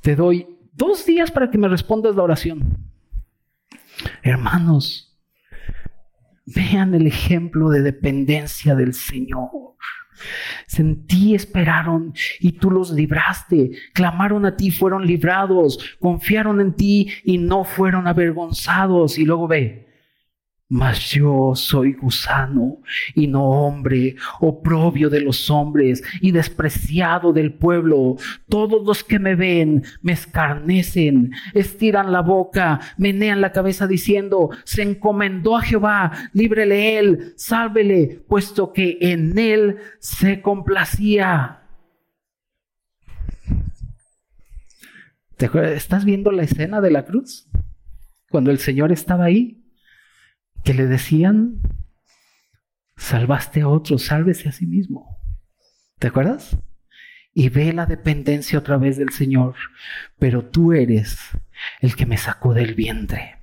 [0.00, 2.78] Te doy dos días para que me respondas la oración.
[4.22, 5.18] Hermanos,
[6.46, 9.50] vean el ejemplo de dependencia del Señor.
[10.66, 13.72] Sentí, esperaron y tú los libraste.
[13.92, 15.78] Clamaron a ti, fueron librados.
[16.00, 19.18] Confiaron en ti y no fueron avergonzados.
[19.18, 19.89] Y luego ve,
[20.70, 22.78] mas yo soy gusano
[23.16, 28.16] y no hombre, oprobio de los hombres y despreciado del pueblo.
[28.48, 34.82] Todos los que me ven me escarnecen, estiran la boca, menean la cabeza diciendo, se
[34.82, 41.62] encomendó a Jehová, líbrele él, sálvele, puesto que en él se complacía.
[45.36, 47.48] ¿Estás viendo la escena de la cruz?
[48.30, 49.59] Cuando el Señor estaba ahí
[50.64, 51.60] que le decían,
[52.96, 55.18] salvaste a otro, sálvese a sí mismo.
[55.98, 56.56] ¿Te acuerdas?
[57.32, 59.54] Y ve la dependencia otra vez del Señor,
[60.18, 61.18] pero tú eres
[61.80, 63.40] el que me sacó del vientre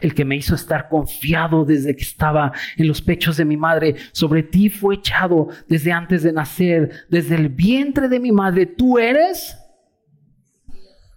[0.00, 3.96] el que me hizo estar confiado desde que estaba en los pechos de mi madre.
[4.12, 8.66] Sobre ti fue echado desde antes de nacer, desde el vientre de mi madre.
[8.66, 9.58] Tú eres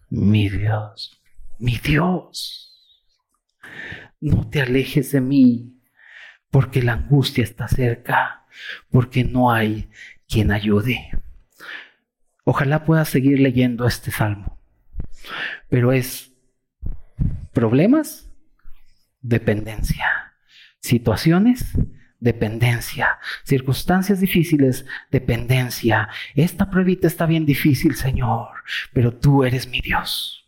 [0.09, 1.21] mi Dios,
[1.57, 2.65] mi Dios
[4.21, 5.79] no te alejes de mí,
[6.51, 8.45] porque la angustia está cerca,
[8.89, 9.89] porque no hay
[10.27, 11.09] quien ayude.
[12.43, 14.59] Ojalá pueda seguir leyendo este salmo,
[15.69, 16.33] pero es
[17.53, 18.31] problemas,
[19.21, 20.33] dependencia,
[20.79, 21.73] situaciones,
[22.19, 26.09] dependencia, circunstancias difíciles, dependencia.
[26.35, 28.49] Esta pruebita está bien difícil, Señor,
[28.93, 30.38] pero tú eres mi Dios.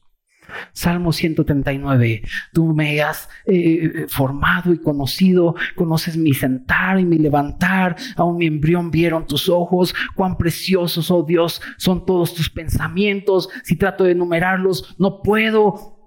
[0.74, 7.96] Salmo 139, tú me has eh, formado y conocido, conoces mi sentar y mi levantar,
[8.16, 13.76] aún mi embrión vieron tus ojos, cuán preciosos, oh Dios, son todos tus pensamientos, si
[13.76, 15.98] trato de enumerarlos, no puedo.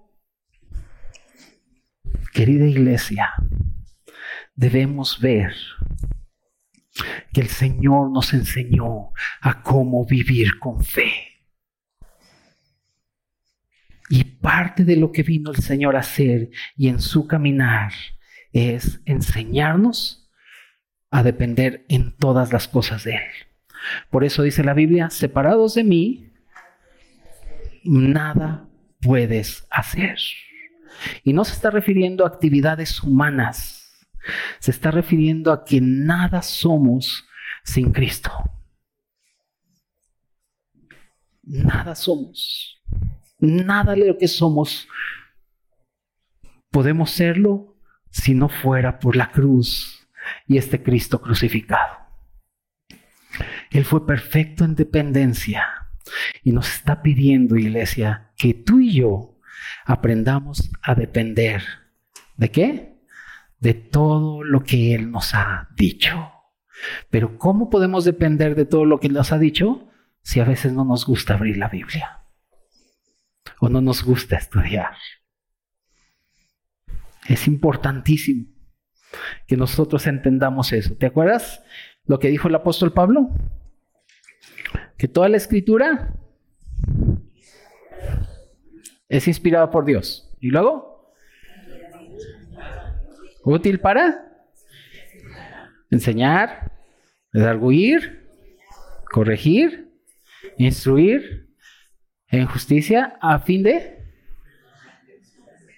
[2.33, 3.33] Querida iglesia,
[4.55, 5.55] debemos ver
[7.33, 11.24] que el Señor nos enseñó a cómo vivir con fe.
[14.09, 17.93] Y parte de lo que vino el Señor a hacer y en su caminar
[18.53, 20.31] es enseñarnos
[21.11, 23.23] a depender en todas las cosas de Él.
[24.11, 26.33] Por eso dice la Biblia, separados de mí,
[27.85, 28.69] nada
[29.01, 30.19] puedes hacer.
[31.23, 34.07] Y no se está refiriendo a actividades humanas,
[34.59, 37.27] se está refiriendo a que nada somos
[37.63, 38.31] sin Cristo.
[41.43, 42.74] Nada somos.
[43.45, 44.89] Nada de lo que somos
[46.71, 47.77] podemos serlo
[48.11, 50.09] si no fuera por la cruz
[50.47, 51.99] y este Cristo crucificado.
[53.71, 55.67] Él fue perfecto en dependencia
[56.43, 59.39] y nos está pidiendo, iglesia, que tú y yo
[59.85, 61.63] aprendamos a depender.
[62.39, 62.99] ¿De qué?
[63.59, 66.33] De todo lo que Él nos ha dicho.
[67.11, 69.91] Pero ¿cómo podemos depender de todo lo que nos ha dicho
[70.23, 72.24] si a veces no nos gusta abrir la Biblia?
[73.65, 74.95] O no nos gusta estudiar.
[77.27, 78.47] Es importantísimo
[79.47, 80.95] que nosotros entendamos eso.
[80.97, 81.63] ¿Te acuerdas
[82.05, 83.31] lo que dijo el apóstol Pablo?
[84.99, 86.15] Que toda la escritura
[89.09, 90.31] es inspirada por Dios.
[90.41, 91.15] ¿Y luego?
[93.45, 94.47] Útil para
[95.91, 96.71] enseñar,
[97.33, 98.29] redarguir,
[99.11, 99.91] corregir
[100.59, 101.44] instruir
[102.39, 104.05] en justicia a fin de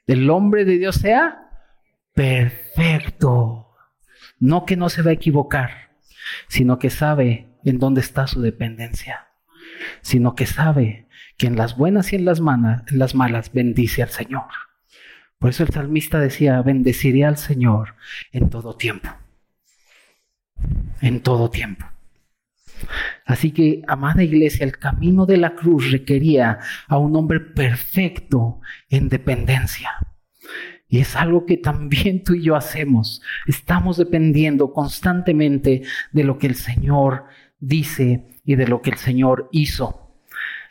[0.07, 1.51] el hombre de Dios sea
[2.15, 3.75] perfecto.
[4.39, 5.91] No que no se va a equivocar,
[6.49, 9.29] sino que sabe en dónde está su dependencia,
[10.03, 14.11] sino que sabe que en las buenas y en las, en las malas bendice al
[14.11, 14.45] Señor.
[15.39, 17.95] Por eso el salmista decía, bendeciré al Señor
[18.33, 19.09] en todo tiempo.
[21.01, 21.87] En todo tiempo.
[23.27, 29.09] Así que, amada iglesia, el camino de la cruz requería a un hombre perfecto en
[29.09, 29.91] dependencia.
[30.89, 33.21] Y es algo que también tú y yo hacemos.
[33.49, 37.25] Estamos dependiendo constantemente de lo que el Señor
[37.59, 40.15] dice y de lo que el Señor hizo.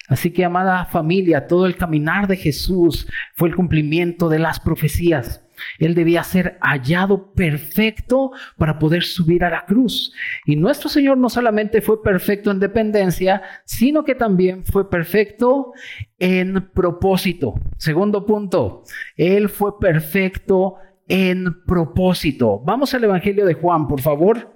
[0.07, 5.44] Así que, amada familia, todo el caminar de Jesús fue el cumplimiento de las profecías.
[5.79, 10.13] Él debía ser hallado perfecto para poder subir a la cruz.
[10.45, 15.73] Y nuestro Señor no solamente fue perfecto en dependencia, sino que también fue perfecto
[16.19, 17.55] en propósito.
[17.77, 18.83] Segundo punto,
[19.15, 20.75] Él fue perfecto
[21.07, 22.59] en propósito.
[22.59, 24.55] Vamos al Evangelio de Juan, por favor.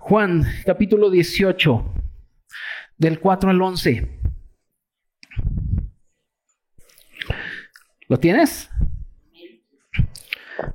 [0.00, 1.94] Juan, capítulo 18
[2.98, 4.19] del 4 al 11.
[8.10, 8.68] ¿Lo tienes?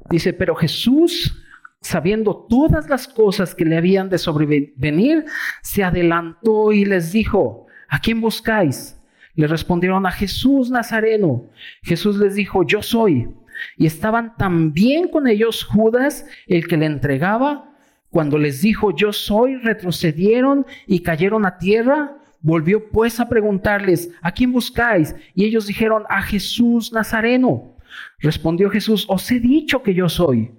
[0.09, 1.43] Dice, pero Jesús,
[1.81, 5.25] sabiendo todas las cosas que le habían de sobrevenir,
[5.61, 8.97] se adelantó y les dijo, ¿a quién buscáis?
[9.33, 11.49] Le respondieron a Jesús Nazareno.
[11.83, 13.27] Jesús les dijo, yo soy.
[13.75, 17.69] Y estaban también con ellos Judas, el que le entregaba,
[18.11, 22.15] cuando les dijo, yo soy, retrocedieron y cayeron a tierra.
[22.45, 25.15] Volvió pues a preguntarles, ¿a quién buscáis?
[25.33, 27.75] Y ellos dijeron, a Jesús Nazareno.
[28.19, 30.51] Respondió Jesús, os he dicho que yo soy.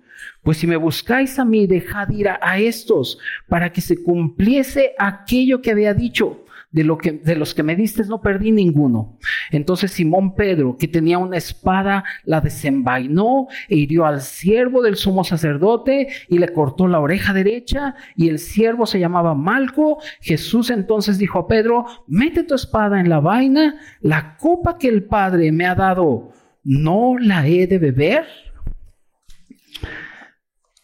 [0.42, 5.62] Pues si me buscáis a mí, dejad ir a, estos para que se cumpliese aquello
[5.62, 9.18] que había dicho de, lo que, de los que me diste no perdí ninguno.
[9.50, 15.24] Entonces Simón Pedro, que tenía una espada, la desenvainó e hirió al siervo del sumo
[15.24, 19.98] sacerdote y le cortó la oreja derecha y el siervo se llamaba Malco.
[20.20, 25.04] Jesús entonces dijo a Pedro, mete tu espada en la vaina, la copa que el
[25.04, 26.32] Padre me ha dado,
[26.64, 28.26] ¿no la he de beber?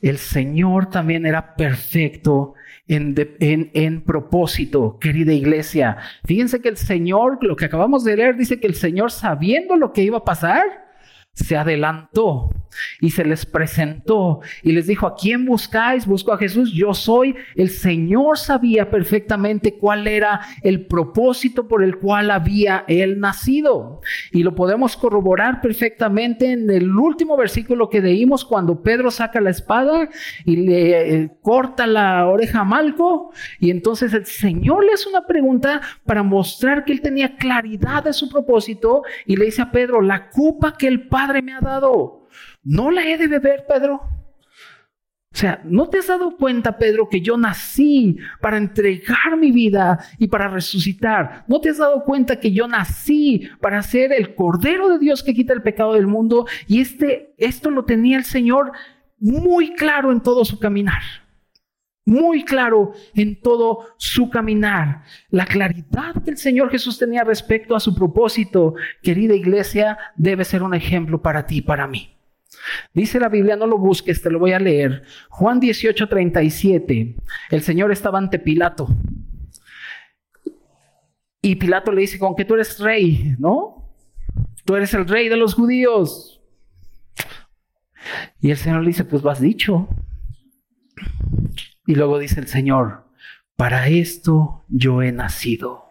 [0.03, 2.55] El Señor también era perfecto
[2.89, 5.97] en, propósito, querida iglesia.
[6.25, 9.93] Fíjense que el Señor, lo que acabamos de leer, dice que el Señor sabiendo lo
[9.93, 10.65] que iba a pasar,
[11.33, 12.51] se adelantó
[13.01, 16.07] y se les presentó y les dijo, ¿a quién buscáis?
[16.07, 17.35] Busco a Jesús, yo soy.
[17.55, 24.01] El Señor sabía perfectamente cuál era el propósito por el cual había él nacido.
[24.33, 29.51] Y lo podemos corroborar perfectamente en el último versículo que leímos cuando Pedro saca la
[29.51, 30.09] espada
[30.45, 33.33] y le eh, corta la oreja a Malco.
[33.59, 38.13] Y entonces el Señor le hace una pregunta para mostrar que él tenía claridad de
[38.13, 42.22] su propósito y le dice a Pedro, la copa que el Padre me ha dado
[42.63, 44.01] ¿No la he de beber, Pedro?
[45.33, 49.99] O sea, ¿no te has dado cuenta, Pedro, que yo nací para entregar mi vida
[50.19, 51.45] y para resucitar?
[51.49, 55.33] ¿No te has dado cuenta que yo nací para ser el Cordero de Dios que
[55.33, 56.47] quita el pecado del mundo?
[56.69, 58.73] Y este, esto lo tenía el Señor
[59.19, 61.01] muy claro en todo su caminar.
[62.05, 65.03] Muy claro en todo su caminar.
[65.31, 70.63] La claridad que el Señor Jesús tenía respecto a su propósito, querida iglesia, debe ser
[70.63, 72.19] un ejemplo para ti y para mí.
[72.93, 75.05] Dice la Biblia, no lo busques, te lo voy a leer.
[75.31, 77.17] Juan 18, 37.
[77.51, 78.89] El Señor estaba ante Pilato.
[81.41, 83.93] Y Pilato le dice, con que tú eres rey, ¿no?
[84.65, 86.41] Tú eres el rey de los judíos.
[88.41, 89.89] Y el Señor le dice, pues vas dicho.
[91.87, 93.09] Y luego dice el Señor,
[93.57, 95.87] para esto yo he nacido.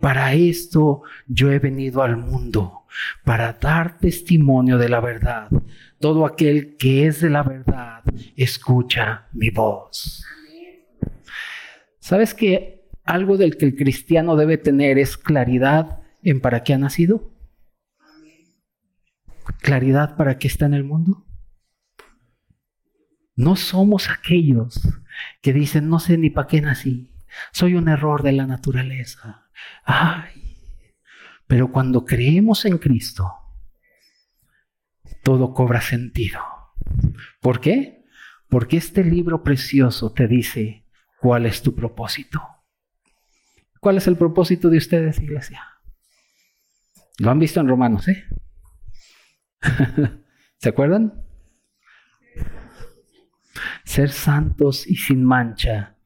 [0.00, 2.77] Para esto yo he venido al mundo
[3.24, 5.48] para dar testimonio de la verdad.
[6.00, 8.02] Todo aquel que es de la verdad,
[8.36, 10.24] escucha mi voz.
[11.98, 16.78] ¿Sabes que algo del que el cristiano debe tener es claridad en para qué ha
[16.78, 17.32] nacido?
[19.60, 21.26] Claridad para qué está en el mundo.
[23.34, 24.80] No somos aquellos
[25.42, 27.12] que dicen, no sé ni para qué nací,
[27.52, 29.48] soy un error de la naturaleza.
[29.84, 30.47] Ay,
[31.48, 33.32] pero cuando creemos en Cristo,
[35.24, 36.40] todo cobra sentido.
[37.40, 38.04] ¿Por qué?
[38.48, 40.84] Porque este libro precioso te dice
[41.20, 42.40] cuál es tu propósito.
[43.80, 45.62] ¿Cuál es el propósito de ustedes, iglesia?
[47.18, 48.24] Lo han visto en Romanos, ¿eh?
[50.58, 51.24] ¿Se acuerdan?
[53.84, 55.96] Ser santos y sin mancha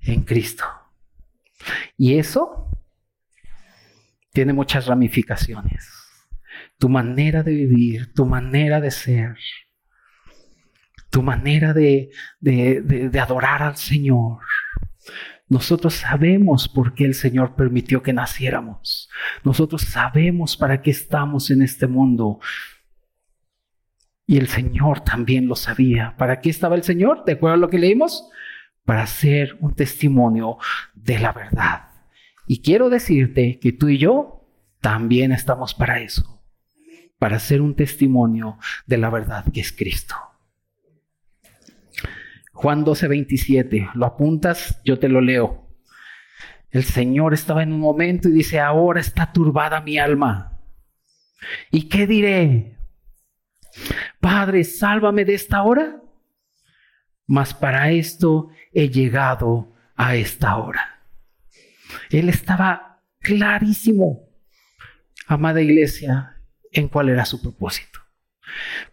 [0.00, 0.64] en Cristo.
[1.96, 2.71] Y eso
[4.32, 5.88] tiene muchas ramificaciones.
[6.78, 9.36] Tu manera de vivir, tu manera de ser,
[11.10, 12.10] tu manera de,
[12.40, 14.40] de, adorar al Señor.
[15.48, 19.10] Nosotros sabemos por qué el Señor permitió que naciéramos.
[19.44, 22.40] Nosotros sabemos para qué estamos en este mundo.
[24.26, 26.16] Y el Señor también lo sabía.
[26.16, 27.24] ¿Para qué estaba el Señor?
[27.26, 28.30] ¿De acuerdo a lo que leímos?
[28.84, 30.56] Para ser un testimonio
[30.94, 31.91] de la verdad.
[32.46, 34.46] Y quiero decirte que tú y yo
[34.80, 36.42] también estamos para eso.
[37.18, 40.16] Para ser un testimonio de la verdad que es Cristo.
[42.52, 43.90] Juan 12, 27.
[43.94, 45.68] Lo apuntas, yo te lo leo.
[46.70, 50.58] El Señor estaba en un momento y dice, ahora está turbada mi alma.
[51.70, 52.78] ¿Y qué diré?
[54.20, 56.02] Padre, sálvame de esta hora.
[57.26, 60.91] Mas para esto he llegado a esta hora.
[62.10, 64.28] Él estaba clarísimo,
[65.26, 66.36] amada iglesia,
[66.72, 68.00] en cuál era su propósito.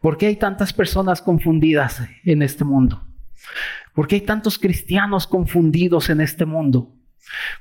[0.01, 3.05] ¿Por qué hay tantas personas confundidas en este mundo?
[3.93, 6.95] ¿Por qué hay tantos cristianos confundidos en este mundo?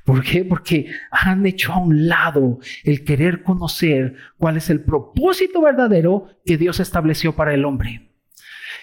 [0.05, 0.45] ¿Por qué?
[0.45, 6.57] Porque han hecho a un lado el querer conocer cuál es el propósito verdadero que
[6.57, 8.13] Dios estableció para el hombre.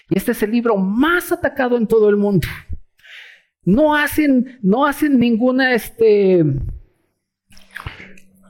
[0.08, 2.46] Y este es el libro más atacado en todo el mundo.
[3.66, 6.44] No hacen, no hacen ninguna, este,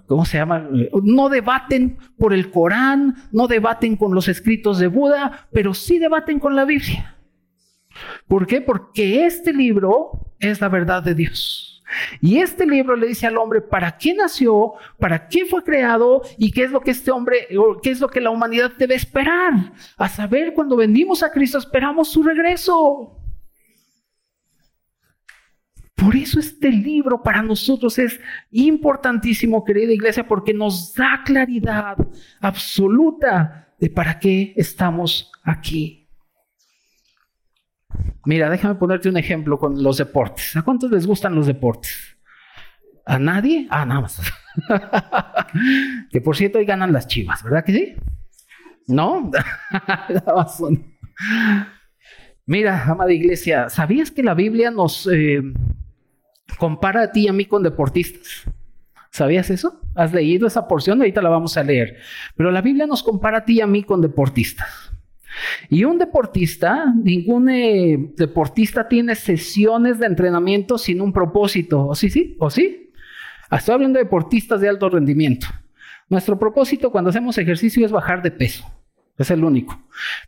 [0.06, 0.68] ¿cómo se llama?
[1.02, 6.38] No debaten por el Corán, no debaten con los escritos de Buda, pero sí debaten
[6.38, 7.16] con la Biblia.
[8.28, 8.60] ¿Por qué?
[8.60, 11.82] Porque este libro es la verdad de Dios.
[12.20, 16.50] Y este libro le dice al hombre para qué nació, para qué fue creado y
[16.50, 17.48] qué es lo que este hombre,
[17.82, 19.72] qué es lo que la humanidad debe esperar.
[19.96, 23.25] A saber, cuando venimos a Cristo esperamos su regreso.
[25.96, 28.20] Por eso este libro para nosotros es
[28.50, 31.96] importantísimo, querida iglesia, porque nos da claridad
[32.40, 36.06] absoluta de para qué estamos aquí.
[38.26, 40.54] Mira, déjame ponerte un ejemplo con los deportes.
[40.56, 42.18] ¿A cuántos les gustan los deportes?
[43.06, 43.66] ¿A nadie?
[43.70, 44.20] Ah, nada más.
[46.10, 47.94] que por cierto, hoy ganan las chivas, ¿verdad que sí?
[48.88, 49.30] ¿No?
[52.46, 55.42] Mira, amada iglesia, ¿sabías que la Biblia nos eh,
[56.58, 58.44] compara a ti y a mí con deportistas?
[59.10, 59.80] ¿Sabías eso?
[59.94, 60.98] ¿Has leído esa porción?
[61.00, 61.96] Ahorita la vamos a leer.
[62.36, 64.92] Pero la Biblia nos compara a ti y a mí con deportistas.
[65.68, 71.86] Y un deportista, ningún eh, deportista tiene sesiones de entrenamiento sin un propósito.
[71.86, 72.36] ¿O sí, sí?
[72.38, 72.90] ¿O sí?
[73.50, 75.46] Estoy hablando de deportistas de alto rendimiento.
[76.08, 78.64] Nuestro propósito cuando hacemos ejercicio es bajar de peso.
[79.18, 79.80] Es el único.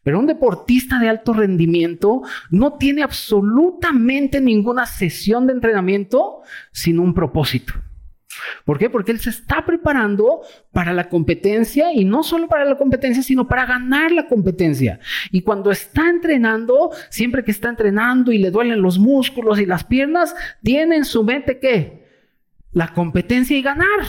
[0.02, 6.40] Pero un deportista de alto rendimiento no tiene absolutamente ninguna sesión de entrenamiento
[6.72, 7.74] sin un propósito.
[8.64, 8.88] ¿Por qué?
[8.88, 13.48] Porque él se está preparando para la competencia y no solo para la competencia, sino
[13.48, 15.00] para ganar la competencia.
[15.30, 19.84] Y cuando está entrenando, siempre que está entrenando y le duelen los músculos y las
[19.84, 22.06] piernas, tiene en su mente qué?
[22.72, 24.06] La competencia y ganar.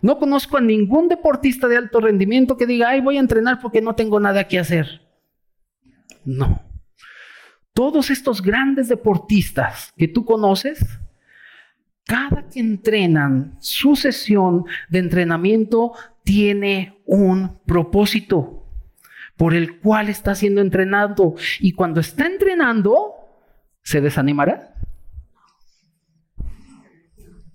[0.00, 3.80] No conozco a ningún deportista de alto rendimiento que diga, ay, voy a entrenar porque
[3.80, 5.00] no tengo nada que hacer.
[6.24, 6.62] No.
[7.72, 10.84] Todos estos grandes deportistas que tú conoces,
[12.04, 15.92] cada que entrenan, su sesión de entrenamiento
[16.22, 18.66] tiene un propósito
[19.36, 21.34] por el cual está siendo entrenado.
[21.60, 23.14] Y cuando está entrenando,
[23.82, 24.74] ¿se desanimará?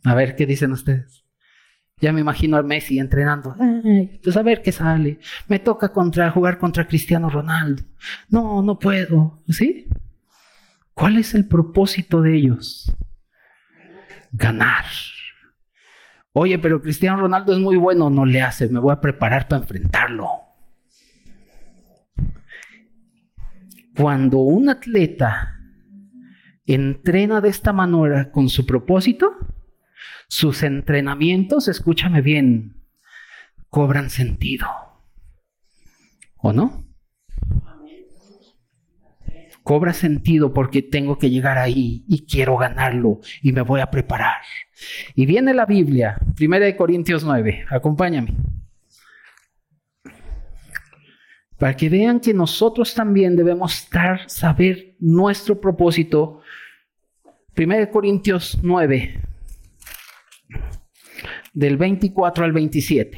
[0.03, 1.26] A ver, ¿qué dicen ustedes?
[1.99, 3.55] Ya me imagino a Messi entrenando.
[4.23, 5.19] pues a ver qué sale.
[5.47, 5.91] Me toca
[6.31, 7.83] jugar contra Cristiano Ronaldo.
[8.29, 9.41] No, no puedo.
[9.49, 9.87] ¿Sí?
[10.93, 12.91] ¿Cuál es el propósito de ellos?
[14.31, 14.85] ganar.
[16.33, 19.61] Oye, pero Cristiano Ronaldo es muy bueno, no le hace, me voy a preparar para
[19.61, 20.29] enfrentarlo.
[23.95, 25.55] Cuando un atleta
[26.65, 29.35] entrena de esta manera con su propósito,
[30.27, 32.83] sus entrenamientos, escúchame bien,
[33.69, 34.67] cobran sentido.
[36.37, 36.87] ¿O no?
[39.67, 44.37] cobra sentido porque tengo que llegar ahí y quiero ganarlo y me voy a preparar.
[45.13, 48.33] Y viene la Biblia, 1 Corintios 9, acompáñame.
[51.59, 56.39] Para que vean que nosotros también debemos estar, saber nuestro propósito.
[57.57, 59.19] 1 Corintios 9,
[61.53, 63.17] del 24 al 27.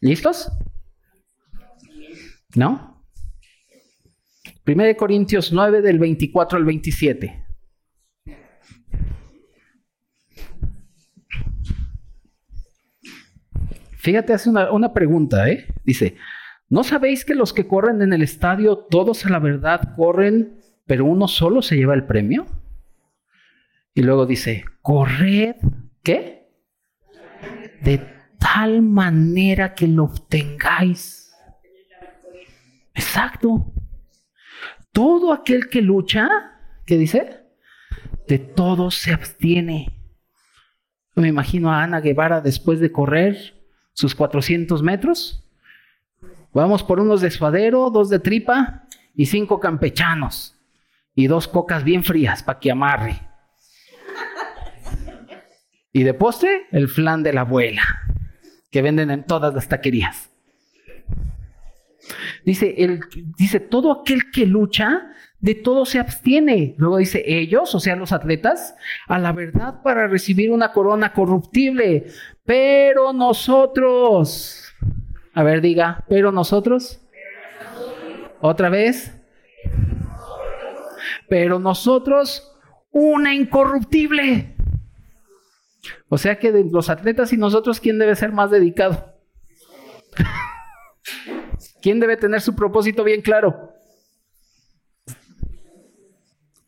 [0.00, 0.50] ¿Listos?
[2.56, 3.04] ¿No?
[4.66, 7.46] 1 Corintios 9 del 24 al 27.
[13.96, 15.66] Fíjate, hace una, una pregunta, ¿eh?
[15.84, 16.16] Dice,
[16.68, 21.04] ¿no sabéis que los que corren en el estadio, todos a la verdad corren, pero
[21.04, 22.46] uno solo se lleva el premio?
[23.94, 25.56] Y luego dice, corred,
[26.02, 26.48] ¿qué?
[27.82, 27.98] De
[28.38, 31.32] tal manera que lo obtengáis.
[32.94, 33.72] Exacto.
[34.92, 36.28] Todo aquel que lucha,
[36.86, 37.40] ¿qué dice?
[38.28, 39.98] De todo se abstiene.
[41.14, 43.62] Me imagino a Ana Guevara después de correr
[43.92, 45.44] sus 400 metros.
[46.52, 50.58] Vamos por unos de suadero, dos de tripa y cinco campechanos.
[51.14, 53.20] Y dos cocas bien frías para que amarre.
[55.92, 57.82] Y de postre, el flan de la abuela,
[58.70, 60.30] que venden en todas las taquerías.
[62.44, 63.00] Dice, el,
[63.36, 66.74] dice, todo aquel que lucha, de todo se abstiene.
[66.78, 68.74] Luego dice, ellos, o sea, los atletas,
[69.06, 72.06] a la verdad para recibir una corona corruptible.
[72.44, 74.72] Pero nosotros,
[75.34, 77.00] a ver, diga, pero nosotros,
[78.40, 79.21] otra vez,
[81.32, 82.52] pero nosotros,
[82.90, 84.54] una incorruptible.
[86.10, 89.16] O sea que de los atletas y nosotros, ¿quién debe ser más dedicado?
[91.80, 93.72] ¿Quién debe tener su propósito bien claro?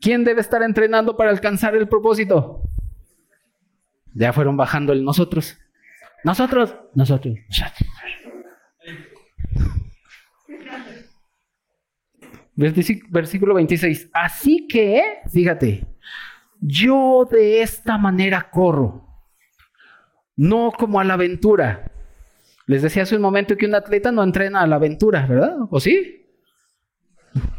[0.01, 2.63] ¿Quién debe estar entrenando para alcanzar el propósito?
[4.15, 5.59] Ya fueron bajando el nosotros.
[6.25, 7.35] Nosotros, nosotros,
[12.57, 14.11] Versículo 26.
[14.13, 15.87] Así que, fíjate,
[16.61, 19.07] yo de esta manera corro,
[20.37, 21.91] no como a la aventura.
[22.67, 25.57] Les decía hace un momento que un atleta no entrena a la aventura, ¿verdad?
[25.71, 26.23] ¿O sí?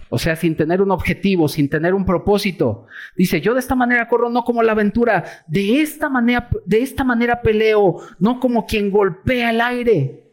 [0.10, 2.88] O sea, sin tener un objetivo, sin tener un propósito.
[3.16, 7.04] Dice, yo de esta manera corro no como la aventura, de esta manera, de esta
[7.04, 10.25] manera peleo, no como quien golpea el aire,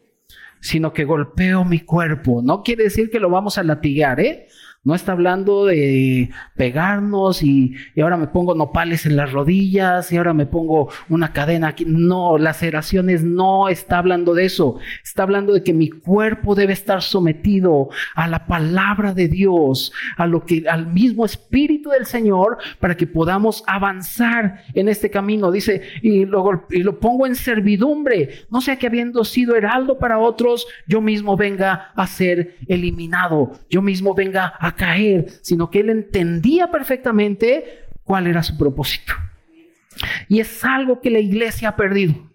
[0.62, 2.40] sino que golpeo mi cuerpo.
[2.40, 4.46] No quiere decir que lo vamos a latigar, ¿eh?
[4.84, 10.34] No está hablando de pegarnos y, ahora me pongo nopales en las rodillas y ahora
[10.34, 11.84] me pongo una cadena aquí.
[11.86, 14.80] No, laceraciones no está hablando de eso.
[15.04, 20.26] Está hablando de que mi cuerpo debe estar sometido a la palabra de Dios, a
[20.26, 25.52] lo que, al mismo Espíritu del Señor para que podamos avanzar en este camino.
[25.52, 28.46] Dice, y lo, y lo pongo en servidumbre.
[28.50, 33.52] No sea que habiendo sido heraldo para otros, yo mismo venga a ser eliminado.
[33.70, 39.14] Yo mismo venga a caer, sino que él entendía perfectamente cuál era su propósito.
[40.28, 42.31] Y es algo que la iglesia ha perdido.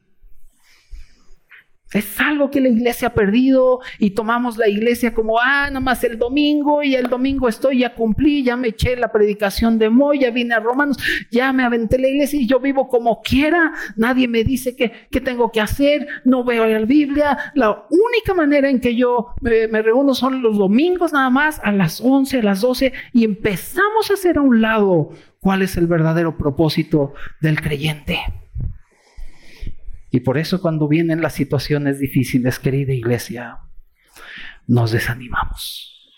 [1.94, 6.04] Es algo que la iglesia ha perdido y tomamos la iglesia como, ah, nada más
[6.04, 10.20] el domingo y el domingo estoy, ya cumplí, ya me eché la predicación de Moy,
[10.20, 10.98] ya vine a Romanos,
[11.32, 15.52] ya me aventé la iglesia y yo vivo como quiera, nadie me dice qué, tengo
[15.52, 17.38] que hacer, no veo la Biblia.
[17.56, 21.72] La única manera en que yo me, me reúno son los domingos nada más, a
[21.72, 25.10] las 11, a las 12 y empezamos a hacer a un lado
[25.40, 28.20] cuál es el verdadero propósito del creyente.
[30.18, 33.60] Y por eso cuando vienen las situaciones difíciles, querida iglesia,
[34.66, 36.12] nos desanimamos.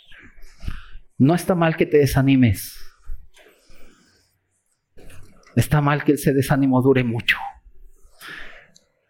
[1.18, 2.80] No está mal que te desanimes.
[5.54, 7.36] Está mal que ese desánimo dure mucho.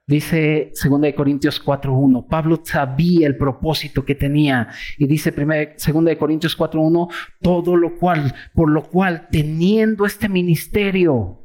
[0.07, 7.13] Dice 2 Corintios 4.1, Pablo sabía el propósito que tenía y dice 2 Corintios 4.1,
[7.43, 11.38] todo lo cual, por lo cual teniendo este ministerio,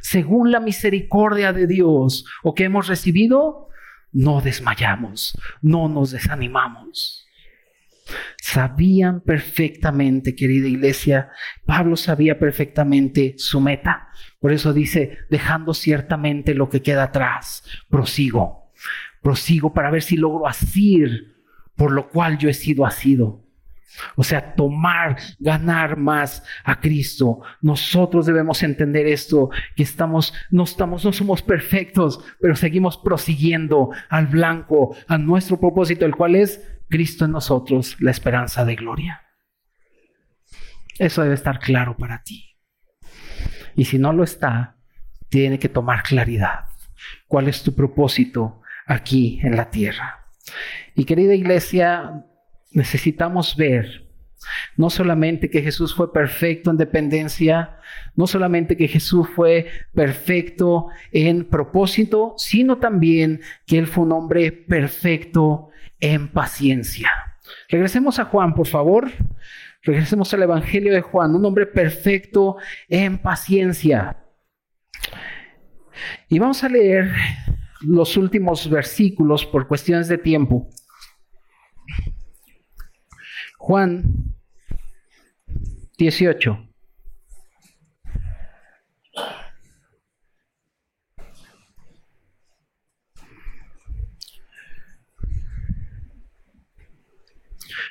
[0.00, 3.68] según la misericordia de Dios o que hemos recibido,
[4.12, 7.26] no desmayamos, no nos desanimamos.
[8.40, 11.30] Sabían perfectamente, querida iglesia,
[11.64, 14.08] Pablo sabía perfectamente su meta.
[14.38, 18.72] Por eso dice, dejando ciertamente lo que queda atrás, prosigo,
[19.22, 21.36] prosigo para ver si logro asir
[21.76, 23.45] por lo cual yo he sido asido.
[24.16, 27.40] O sea, tomar, ganar más a Cristo.
[27.60, 34.26] Nosotros debemos entender esto, que estamos, no estamos, no somos perfectos, pero seguimos prosiguiendo al
[34.26, 39.22] blanco, a nuestro propósito, el cual es Cristo en nosotros, la esperanza de gloria.
[40.98, 42.56] Eso debe estar claro para ti.
[43.74, 44.76] Y si no lo está,
[45.28, 46.66] tiene que tomar claridad.
[47.28, 50.26] ¿Cuál es tu propósito aquí en la tierra?
[50.94, 52.24] Y querida iglesia,
[52.76, 54.06] necesitamos ver
[54.76, 57.78] no solamente que Jesús fue perfecto en dependencia,
[58.14, 64.52] no solamente que Jesús fue perfecto en propósito, sino también que Él fue un hombre
[64.52, 67.10] perfecto en paciencia.
[67.68, 69.10] Regresemos a Juan, por favor.
[69.82, 72.56] Regresemos al Evangelio de Juan, un hombre perfecto
[72.88, 74.18] en paciencia.
[76.28, 77.10] Y vamos a leer
[77.80, 80.68] los últimos versículos por cuestiones de tiempo.
[83.66, 84.32] Juan
[85.98, 86.56] 18.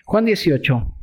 [0.06, 0.95] Juan 18.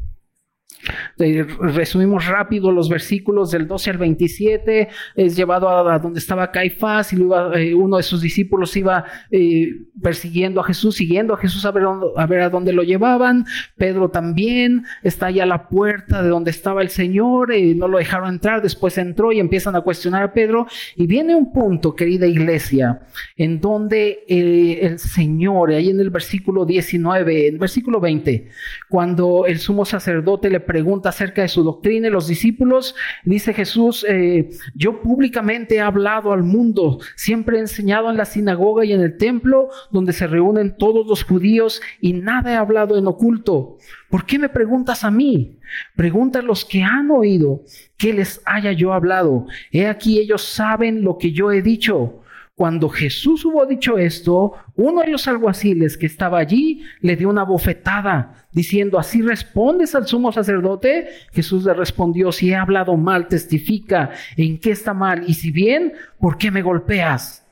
[1.18, 4.88] Resumimos rápido los versículos del 12 al 27.
[5.16, 7.16] Es llevado a, donde estaba Caifás y
[7.54, 9.70] eh, uno de sus discípulos iba eh,
[10.02, 13.44] persiguiendo a Jesús, siguiendo a Jesús a ver, a dónde lo llevaban.
[13.76, 17.54] Pedro también está allá a la puerta de donde estaba el Señor.
[17.54, 18.62] y eh, no lo dejaron entrar.
[18.62, 20.66] Después entró y empiezan a cuestionar a Pedro.
[20.96, 23.00] Y viene un punto, querida iglesia,
[23.36, 28.48] en donde el Señor, ahí en el versículo 19, en el versículo 20,
[28.88, 34.04] cuando el sumo sacerdote le pregunta acerca de su doctrina y los discípulos, dice Jesús,
[34.08, 39.00] eh, yo públicamente he hablado al mundo, siempre he enseñado en la sinagoga y en
[39.00, 43.78] el templo donde se reúnen todos los judíos y nada he hablado en oculto.
[44.10, 45.58] ¿Por qué me preguntas a mí?
[45.96, 47.62] Pregunta a los que han oído
[47.96, 49.46] que les haya yo hablado.
[49.70, 52.18] He aquí ellos saben lo que yo he dicho.
[52.54, 57.44] Cuando Jesús hubo dicho esto, uno de los alguaciles que estaba allí le dio una
[57.44, 61.08] bofetada, diciendo, ¿así respondes al sumo sacerdote?
[61.32, 65.92] Jesús le respondió, si he hablado mal, testifica en qué está mal, y si bien,
[66.18, 67.44] ¿por qué me golpeas?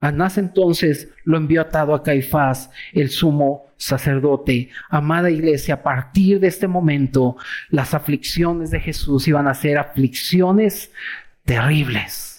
[0.00, 4.70] Anás entonces lo envió atado a Caifás, el sumo sacerdote.
[4.88, 7.36] Amada iglesia, a partir de este momento,
[7.68, 10.90] las aflicciones de Jesús iban a ser aflicciones
[11.44, 12.29] terribles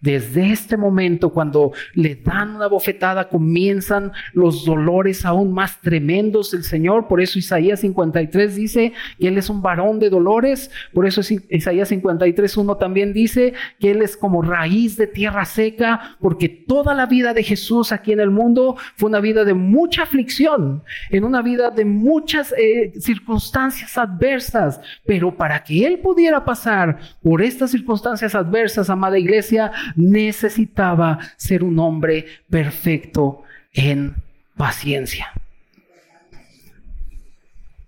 [0.00, 6.62] desde este momento, cuando le dan una bofetada, comienzan los dolores aún más tremendos del
[6.62, 7.08] Señor.
[7.08, 10.70] Por eso Isaías 53 dice que Él es un varón de dolores.
[10.92, 11.20] Por eso
[11.50, 16.94] Isaías 53, 1 también dice que Él es como raíz de tierra seca, porque toda
[16.94, 21.24] la vida de Jesús aquí en el mundo fue una vida de mucha aflicción, en
[21.24, 24.80] una vida de muchas eh, circunstancias adversas.
[25.06, 31.78] Pero para que Él pudiera pasar por estas circunstancias adversas, amada iglesia, necesitaba ser un
[31.78, 34.16] hombre perfecto en
[34.56, 35.32] paciencia.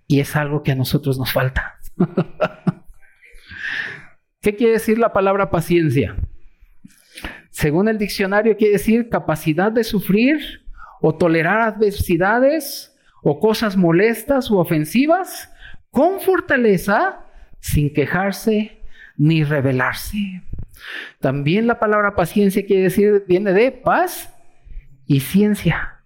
[0.07, 1.77] Y es algo que a nosotros nos falta.
[4.41, 6.15] ¿Qué quiere decir la palabra paciencia?
[7.51, 10.65] Según el diccionario quiere decir capacidad de sufrir
[11.01, 15.51] o tolerar adversidades o cosas molestas u ofensivas
[15.91, 17.25] con fortaleza
[17.59, 18.81] sin quejarse
[19.17, 20.41] ni rebelarse.
[21.19, 24.33] También la palabra paciencia quiere decir, viene de paz
[25.05, 26.03] y ciencia.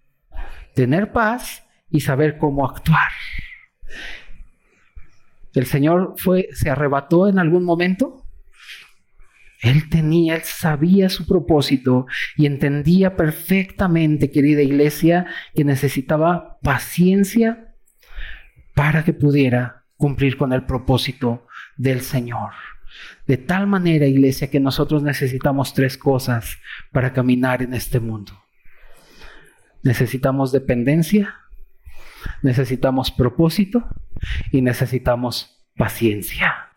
[0.73, 3.11] Tener paz y saber cómo actuar.
[5.53, 8.25] El Señor fue, se arrebató en algún momento.
[9.61, 12.05] Él tenía, él sabía su propósito
[12.35, 17.73] y entendía perfectamente, querida iglesia, que necesitaba paciencia
[18.75, 21.47] para que pudiera cumplir con el propósito
[21.77, 22.51] del Señor.
[23.27, 26.57] De tal manera, iglesia, que nosotros necesitamos tres cosas
[26.91, 28.33] para caminar en este mundo.
[29.83, 31.35] Necesitamos dependencia,
[32.41, 33.87] necesitamos propósito
[34.51, 36.71] y necesitamos paciencia.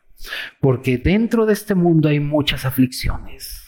[0.60, 3.67] Porque dentro de este mundo hay muchas aflicciones.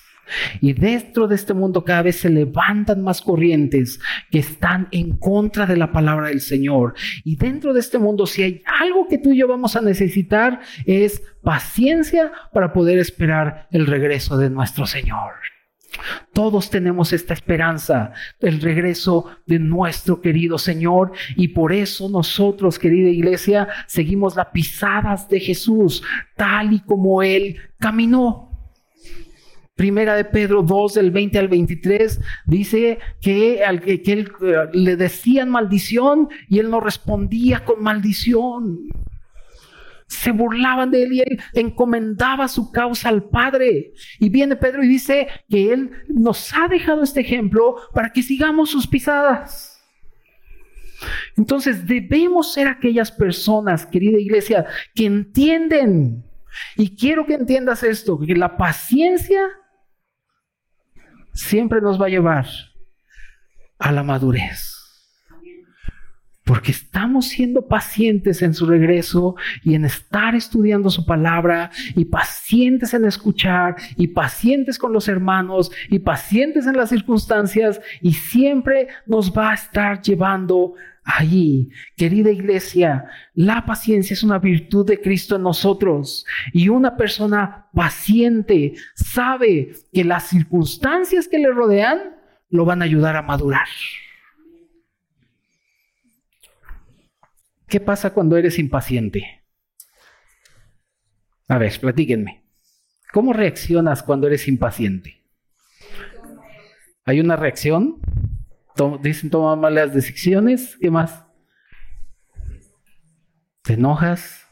[0.60, 4.00] Y dentro de este mundo cada vez se levantan más corrientes
[4.30, 6.94] que están en contra de la palabra del Señor.
[7.24, 10.60] Y dentro de este mundo, si hay algo que tú y yo vamos a necesitar,
[10.86, 15.32] es paciencia para poder esperar el regreso de nuestro Señor.
[16.32, 23.08] Todos tenemos esta esperanza del regreso de nuestro querido Señor y por eso nosotros, querida
[23.08, 26.02] iglesia, seguimos las pisadas de Jesús
[26.36, 28.49] tal y como Él caminó.
[29.80, 34.94] Primera de Pedro 2, del 20 al 23, dice que, al, que, él, eh, le
[34.94, 38.90] decían maldición y él no respondía con maldición.
[40.06, 43.94] Se burlaban de él y él encomendaba su causa al Padre.
[44.18, 48.68] Y viene Pedro y dice que él nos ha dejado este ejemplo para que sigamos
[48.68, 49.82] sus pisadas.
[51.38, 56.22] Entonces debemos ser aquellas personas, querida iglesia, que entienden.
[56.76, 59.40] Y quiero que entiendas esto, que la paciencia
[61.32, 62.46] siempre nos va a llevar
[63.78, 64.76] a la madurez.
[66.42, 72.92] porque estamos siendo pacientes en su regreso y en estar estudiando su palabra y pacientes
[72.92, 79.32] en escuchar y pacientes con los hermanos y pacientes en las circunstancias y siempre nos
[79.32, 80.74] va a estar llevando
[81.04, 81.70] allí.
[81.96, 88.74] Querida iglesia, la paciencia es una virtud de Cristo en nosotros y una persona paciente
[88.94, 92.16] sabe que las circunstancias que le rodean
[92.48, 93.68] lo van a ayudar a madurar.
[97.66, 99.44] ¿Qué pasa cuando eres impaciente?
[101.46, 102.44] A ver, platíquenme.
[103.12, 105.24] ¿Cómo reaccionas cuando eres impaciente?
[107.04, 108.00] ¿Hay una reacción?
[109.02, 110.76] Dicen toma malas decisiones.
[110.80, 111.24] ¿Qué más?
[113.62, 114.46] ¿Te enojas?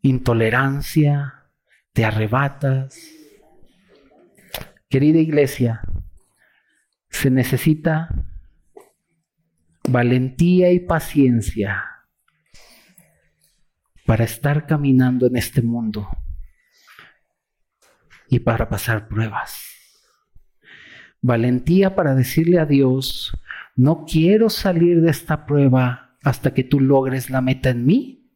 [0.00, 1.46] Intolerancia.
[1.92, 2.98] ¿Te arrebatas?
[4.88, 5.82] Querida iglesia,
[7.08, 8.08] se necesita
[9.88, 11.84] valentía y paciencia
[14.06, 16.08] para estar caminando en este mundo
[18.28, 19.71] y para pasar pruebas.
[21.22, 23.32] Valentía para decirle a Dios,
[23.76, 28.30] no quiero salir de esta prueba hasta que tú logres la meta en mí.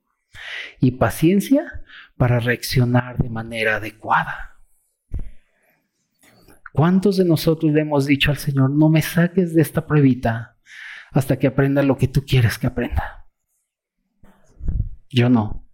[0.80, 1.82] Y paciencia
[2.16, 4.56] para reaccionar de manera adecuada.
[6.72, 10.56] ¿Cuántos de nosotros le hemos dicho al Señor, no me saques de esta pruebita
[11.10, 13.26] hasta que aprenda lo que tú quieres que aprenda?
[15.08, 15.66] Yo no.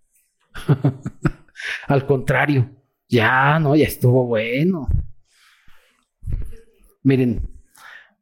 [1.88, 2.70] Al contrario,
[3.08, 4.88] ya no, ya estuvo bueno.
[7.02, 7.48] Miren,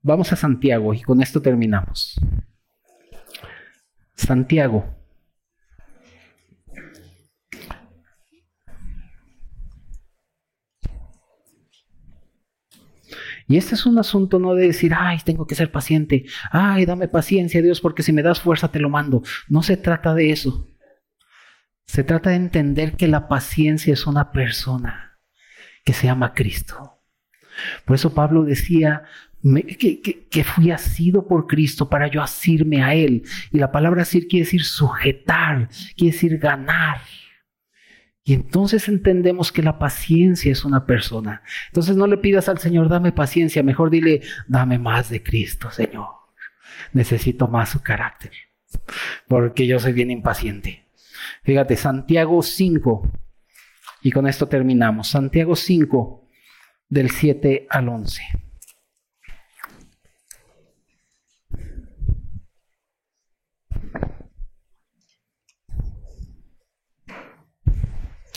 [0.02, 2.18] vamos a Santiago y con esto terminamos.
[4.14, 4.96] Santiago.
[13.46, 17.08] Y este es un asunto no de decir, ay, tengo que ser paciente, ay, dame
[17.08, 19.22] paciencia, Dios, porque si me das fuerza te lo mando.
[19.48, 20.68] No se trata de eso.
[21.84, 25.18] Se trata de entender que la paciencia es una persona
[25.84, 26.99] que se llama Cristo.
[27.84, 29.04] Por eso Pablo decía
[29.42, 33.22] que, fui asido por Cristo para yo asirme a Él.
[33.50, 37.00] Y la palabra asir quiere decir sujetar, quiere decir ganar.
[38.22, 41.42] Y entonces entendemos que la paciencia es una persona.
[41.68, 46.08] Entonces no le pidas al Señor, dame paciencia, mejor dile, dame más de Cristo, Señor.
[46.92, 48.32] Necesito más su carácter,
[49.26, 50.86] porque yo soy bien impaciente.
[51.42, 53.10] Fíjate, Santiago 5,
[54.02, 55.08] y con esto terminamos.
[55.08, 56.19] Santiago 5,
[56.90, 58.22] del 7 al 11.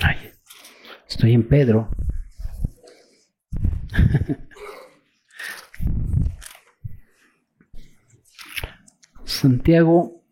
[0.01, 0.17] Ay,
[1.07, 1.89] estoy en Pedro.
[9.25, 10.23] Santiago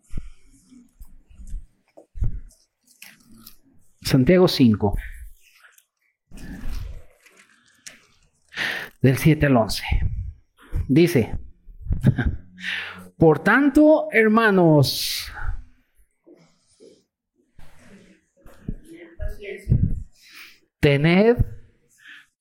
[4.12, 4.98] Santiago 5,
[9.02, 9.84] del 7 al 11.
[10.88, 11.38] Dice,
[13.18, 15.32] por tanto, hermanos,
[20.80, 21.38] tened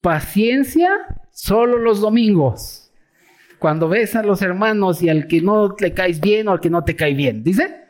[0.00, 0.88] paciencia
[1.30, 2.92] solo los domingos.
[3.58, 6.70] Cuando ves a los hermanos y al que no le caes bien o al que
[6.70, 7.44] no te cae bien.
[7.44, 7.84] ¿Dice?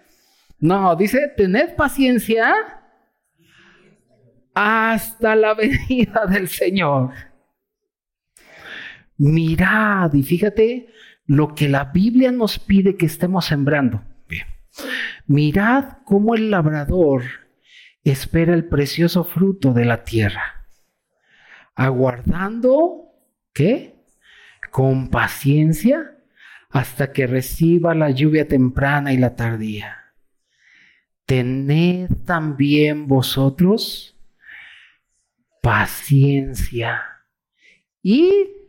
[0.58, 2.52] No, dice, tened paciencia
[4.52, 7.12] hasta la venida del Señor.
[9.20, 10.88] Mirad y fíjate
[11.26, 14.02] lo que la Biblia nos pide que estemos sembrando.
[15.26, 17.24] Mirad cómo el labrador
[18.02, 20.64] espera el precioso fruto de la tierra,
[21.74, 23.12] aguardando,
[23.52, 23.94] ¿qué?
[24.70, 26.16] Con paciencia
[26.70, 30.14] hasta que reciba la lluvia temprana y la tardía.
[31.26, 34.16] Tened también vosotros
[35.60, 37.02] paciencia
[38.02, 38.59] y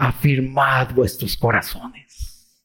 [0.00, 2.64] afirmad vuestros corazones.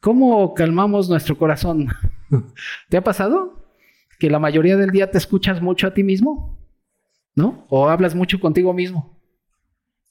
[0.00, 1.88] ¿Cómo calmamos nuestro corazón?
[2.88, 3.74] ¿Te ha pasado
[4.20, 6.64] que la mayoría del día te escuchas mucho a ti mismo?
[7.34, 7.66] ¿No?
[7.68, 9.20] O hablas mucho contigo mismo.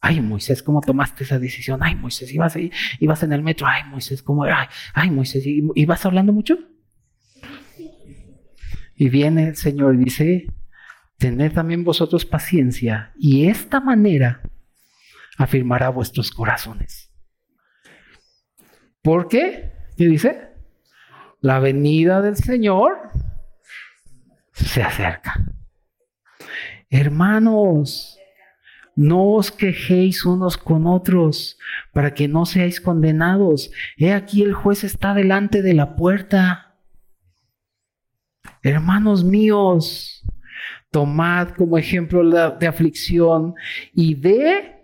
[0.02, 1.80] Ay, Moisés, ¿cómo tomaste esa decisión?
[1.82, 3.66] Ay, Moisés, ibas, ahí, ibas en el metro.
[3.66, 4.44] Ay, Moisés, ¿cómo?
[4.44, 6.60] Ay, ay Moisés, ¿ibas hablando mucho?
[8.98, 10.48] Y viene el Señor y dice,
[11.18, 14.42] tened también vosotros paciencia y esta manera
[15.38, 17.12] afirmará vuestros corazones.
[19.02, 19.72] ¿Por qué?
[19.98, 20.50] ¿Qué dice?
[21.42, 23.12] La venida del Señor
[24.52, 25.36] se acerca.
[26.90, 28.18] Hermanos,
[28.98, 31.60] No os quejéis unos con otros
[31.92, 33.70] para que no seáis condenados.
[33.98, 36.78] He aquí el juez está delante de la puerta.
[38.64, 40.24] Hermanos míos,
[40.92, 42.24] tomad como ejemplo
[42.58, 43.56] de aflicción
[43.94, 44.75] y de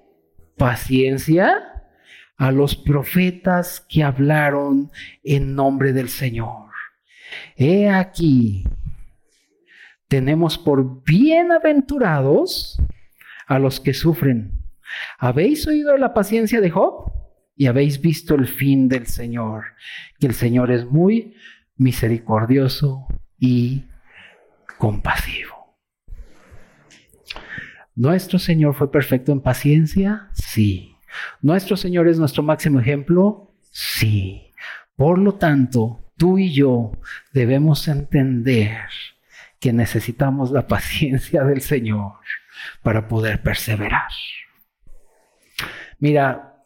[0.62, 1.84] paciencia
[2.38, 4.92] a los profetas que hablaron
[5.24, 6.70] en nombre del Señor.
[7.56, 8.68] He aquí,
[10.08, 12.80] tenemos por bienaventurados
[13.48, 14.52] a los que sufren.
[15.18, 17.12] ¿Habéis oído la paciencia de Job?
[17.56, 19.64] Y habéis visto el fin del Señor,
[20.20, 21.34] que el Señor es muy
[21.76, 23.08] misericordioso
[23.40, 23.86] y
[24.78, 25.61] compasivo.
[28.02, 30.32] ¿Nuestro Señor fue perfecto en paciencia?
[30.34, 30.96] Sí.
[31.40, 33.54] ¿Nuestro Señor es nuestro máximo ejemplo?
[33.70, 34.52] Sí.
[34.96, 36.94] Por lo tanto, tú y yo
[37.32, 38.88] debemos entender
[39.60, 42.14] que necesitamos la paciencia del Señor
[42.82, 44.10] para poder perseverar.
[46.00, 46.64] Mira,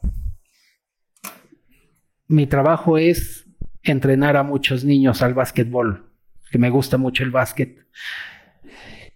[2.30, 3.46] mi trabajo es
[3.84, 6.14] entrenar a muchos niños al básquetbol,
[6.50, 7.86] que me gusta mucho el básquet.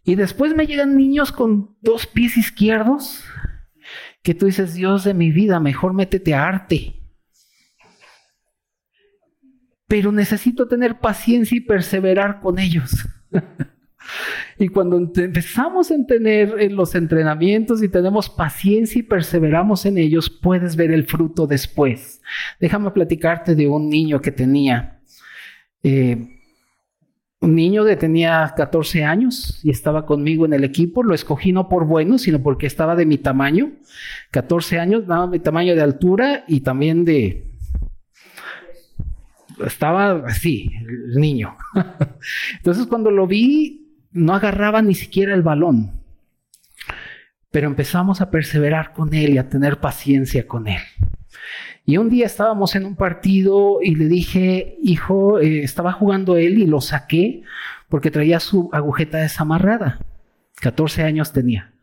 [0.10, 3.24] Y después me llegan niños con dos pies izquierdos
[4.24, 6.96] que tú dices, Dios de mi vida, mejor métete a arte.
[9.88, 13.08] Pero necesito tener paciencia y perseverar con ellos.
[14.58, 20.28] y cuando empezamos a tener en los entrenamientos y tenemos paciencia y perseveramos en ellos,
[20.28, 22.20] puedes ver el fruto después.
[22.60, 25.04] Déjame platicarte de un niño que tenía,
[25.84, 26.39] eh,
[27.42, 31.04] un niño que tenía 14 años y estaba conmigo en el equipo.
[31.04, 33.72] Lo escogí no por bueno, sino porque estaba de mi tamaño.
[34.32, 37.50] 14 años, daba mi tamaño de altura y también de,
[39.66, 41.56] estaba así, el niño.
[42.58, 46.02] Entonces cuando lo vi, no agarraba ni siquiera el balón.
[47.52, 50.82] Pero empezamos a perseverar con él y a tener paciencia con él.
[51.90, 56.60] Y un día estábamos en un partido y le dije, hijo, eh, estaba jugando él
[56.60, 57.42] y lo saqué
[57.88, 60.00] porque traía su agujeta desamarrada.
[60.62, 61.74] 14 años tenía.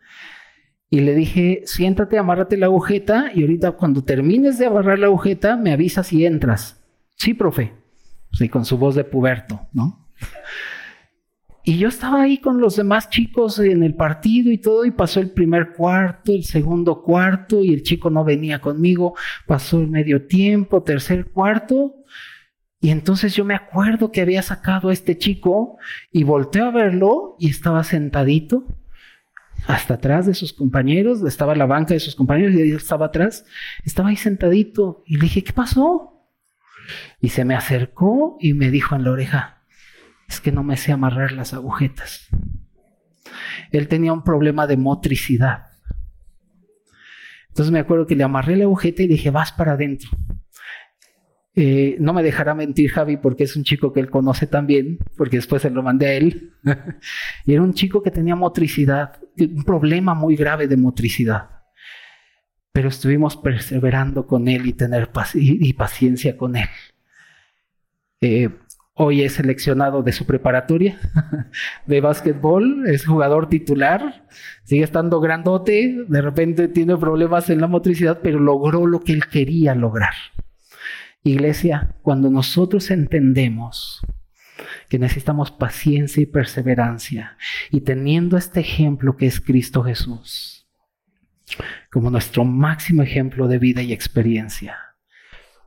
[0.91, 5.57] Y le dije, siéntate, amárrate la agujeta y ahorita cuando termines de amarrar la agujeta
[5.57, 6.85] me avisas y entras.
[7.17, 7.73] Sí, profe.
[8.31, 10.07] Sí, con su voz de puberto, ¿no?
[11.69, 15.19] Y yo estaba ahí con los demás chicos en el partido y todo, y pasó
[15.19, 19.17] el primer cuarto, el segundo cuarto, y el chico no venía conmigo,
[19.49, 21.97] pasó el medio tiempo, tercer cuarto,
[22.81, 25.77] y entonces yo me acuerdo que había sacado a este chico
[26.13, 28.65] y volteé a verlo y estaba sentadito
[29.67, 33.45] hasta atrás de sus compañeros, estaba la banca de sus compañeros y él estaba atrás,
[33.85, 35.03] estaba ahí sentadito.
[35.05, 36.31] Y le dije, ¿qué pasó?
[37.21, 39.56] Y se me acercó y me dijo en la oreja,
[40.29, 42.29] es que no me sé amarrar las agujetas.
[43.71, 45.67] Él tenía un problema de motricidad.
[47.49, 50.11] Entonces me acuerdo que le amarré la agujeta y dije, vas para adentro.
[51.55, 55.37] Eh, no me dejará mentir Javi porque es un chico que él conoce también, porque
[55.37, 56.53] después se lo mandé a él.
[57.47, 61.57] y era un chico que tenía motricidad, un problema muy grave de motricidad
[62.77, 66.69] pero estuvimos perseverando con él y tener y paciencia con él.
[68.21, 68.51] Eh,
[68.99, 70.99] hoy es seleccionado de su preparatoria
[71.87, 74.27] de básquetbol, es jugador titular,
[74.65, 79.27] sigue estando grandote, de repente tiene problemas en la motricidad, pero logró lo que él
[79.27, 80.15] quería lograr.
[81.23, 84.01] Iglesia, cuando nosotros entendemos
[84.89, 87.37] que necesitamos paciencia y perseverancia,
[87.71, 90.67] y teniendo este ejemplo que es Cristo Jesús,
[91.91, 94.79] como nuestro máximo ejemplo de vida y experiencia.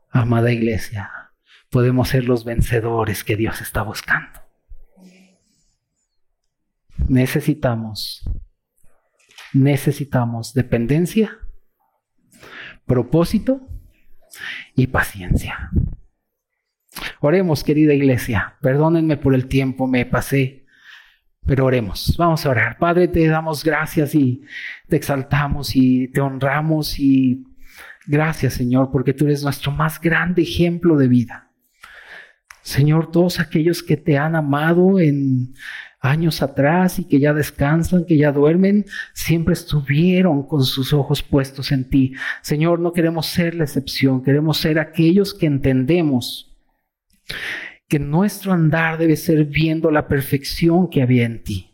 [0.09, 1.18] Amada iglesia,
[1.69, 4.39] podemos ser los vencedores que Dios está buscando.
[7.07, 8.23] Necesitamos,
[9.53, 11.37] necesitamos dependencia,
[12.85, 13.61] propósito
[14.75, 15.71] y paciencia.
[17.21, 18.57] Oremos, querida iglesia.
[18.61, 20.65] Perdónenme por el tiempo, me pasé.
[21.45, 22.77] Pero oremos, vamos a orar.
[22.77, 24.43] Padre, te damos gracias y
[24.87, 27.43] te exaltamos y te honramos y
[28.05, 31.48] gracias Señor, porque tú eres nuestro más grande ejemplo de vida.
[32.69, 35.55] Señor, todos aquellos que te han amado en
[36.01, 41.71] años atrás y que ya descansan, que ya duermen, siempre estuvieron con sus ojos puestos
[41.71, 42.13] en ti.
[42.43, 46.55] Señor, no queremos ser la excepción, queremos ser aquellos que entendemos
[47.87, 51.71] que nuestro andar debe ser viendo la perfección que había en ti.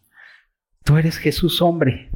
[0.86, 2.10] Tú eres Jesús hombre.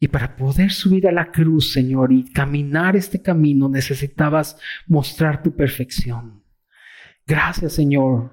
[0.00, 5.56] Y para poder subir a la cruz, Señor, y caminar este camino, necesitabas mostrar tu
[5.56, 6.44] perfección.
[7.26, 8.32] Gracias, Señor,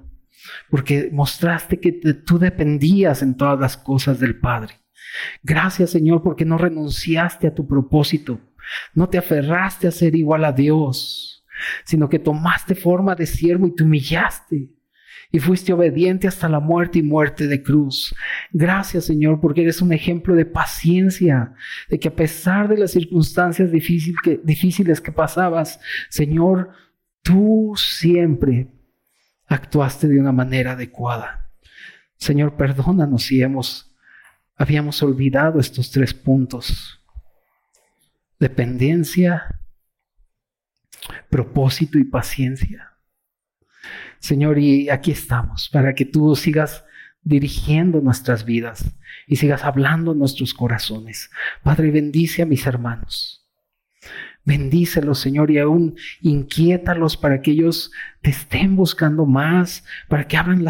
[0.69, 4.75] porque mostraste que tú dependías en todas las cosas del Padre.
[5.43, 8.39] Gracias, Señor, porque no renunciaste a tu propósito.
[8.93, 11.45] No te aferraste a ser igual a Dios,
[11.83, 14.69] sino que tomaste forma de siervo y te humillaste
[15.31, 18.15] y fuiste obediente hasta la muerte y muerte de cruz.
[18.51, 21.53] Gracias Señor porque eres un ejemplo de paciencia,
[21.89, 26.71] de que a pesar de las circunstancias difíciles que pasabas, Señor,
[27.21, 28.67] tú siempre
[29.47, 31.49] actuaste de una manera adecuada.
[32.17, 33.93] Señor, perdónanos si hemos,
[34.55, 37.01] habíamos olvidado estos tres puntos.
[38.39, 39.59] Dependencia,
[41.29, 42.94] propósito y paciencia.
[44.19, 46.83] Señor, y aquí estamos para que tú sigas
[47.23, 48.95] dirigiendo nuestras vidas
[49.27, 51.29] y sigas hablando nuestros corazones.
[51.63, 53.45] Padre, bendice a mis hermanos.
[54.45, 57.91] Bendícelos, Señor, y aún inquiétalos para que ellos
[58.21, 60.63] te estén buscando más, para que abran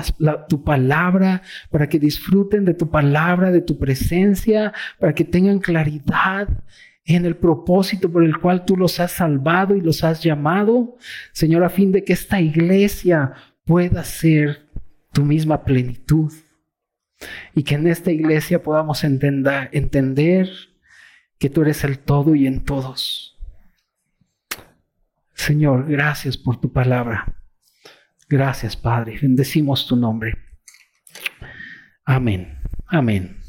[0.47, 6.47] tu palabra, para que disfruten de tu palabra, de tu presencia, para que tengan claridad
[7.05, 10.97] en el propósito por el cual tú los has salvado y los has llamado,
[11.31, 13.33] Señor, a fin de que esta iglesia
[13.63, 14.67] pueda ser
[15.11, 16.33] tu misma plenitud
[17.53, 20.49] y que en esta iglesia podamos entender,
[21.37, 23.37] que tú eres el todo y en todos.
[25.33, 27.25] Señor, gracias por tu palabra.
[28.27, 29.19] Gracias, Padre.
[29.21, 30.33] Bendecimos tu nombre.
[32.05, 32.57] Amén.
[32.87, 33.44] Amén.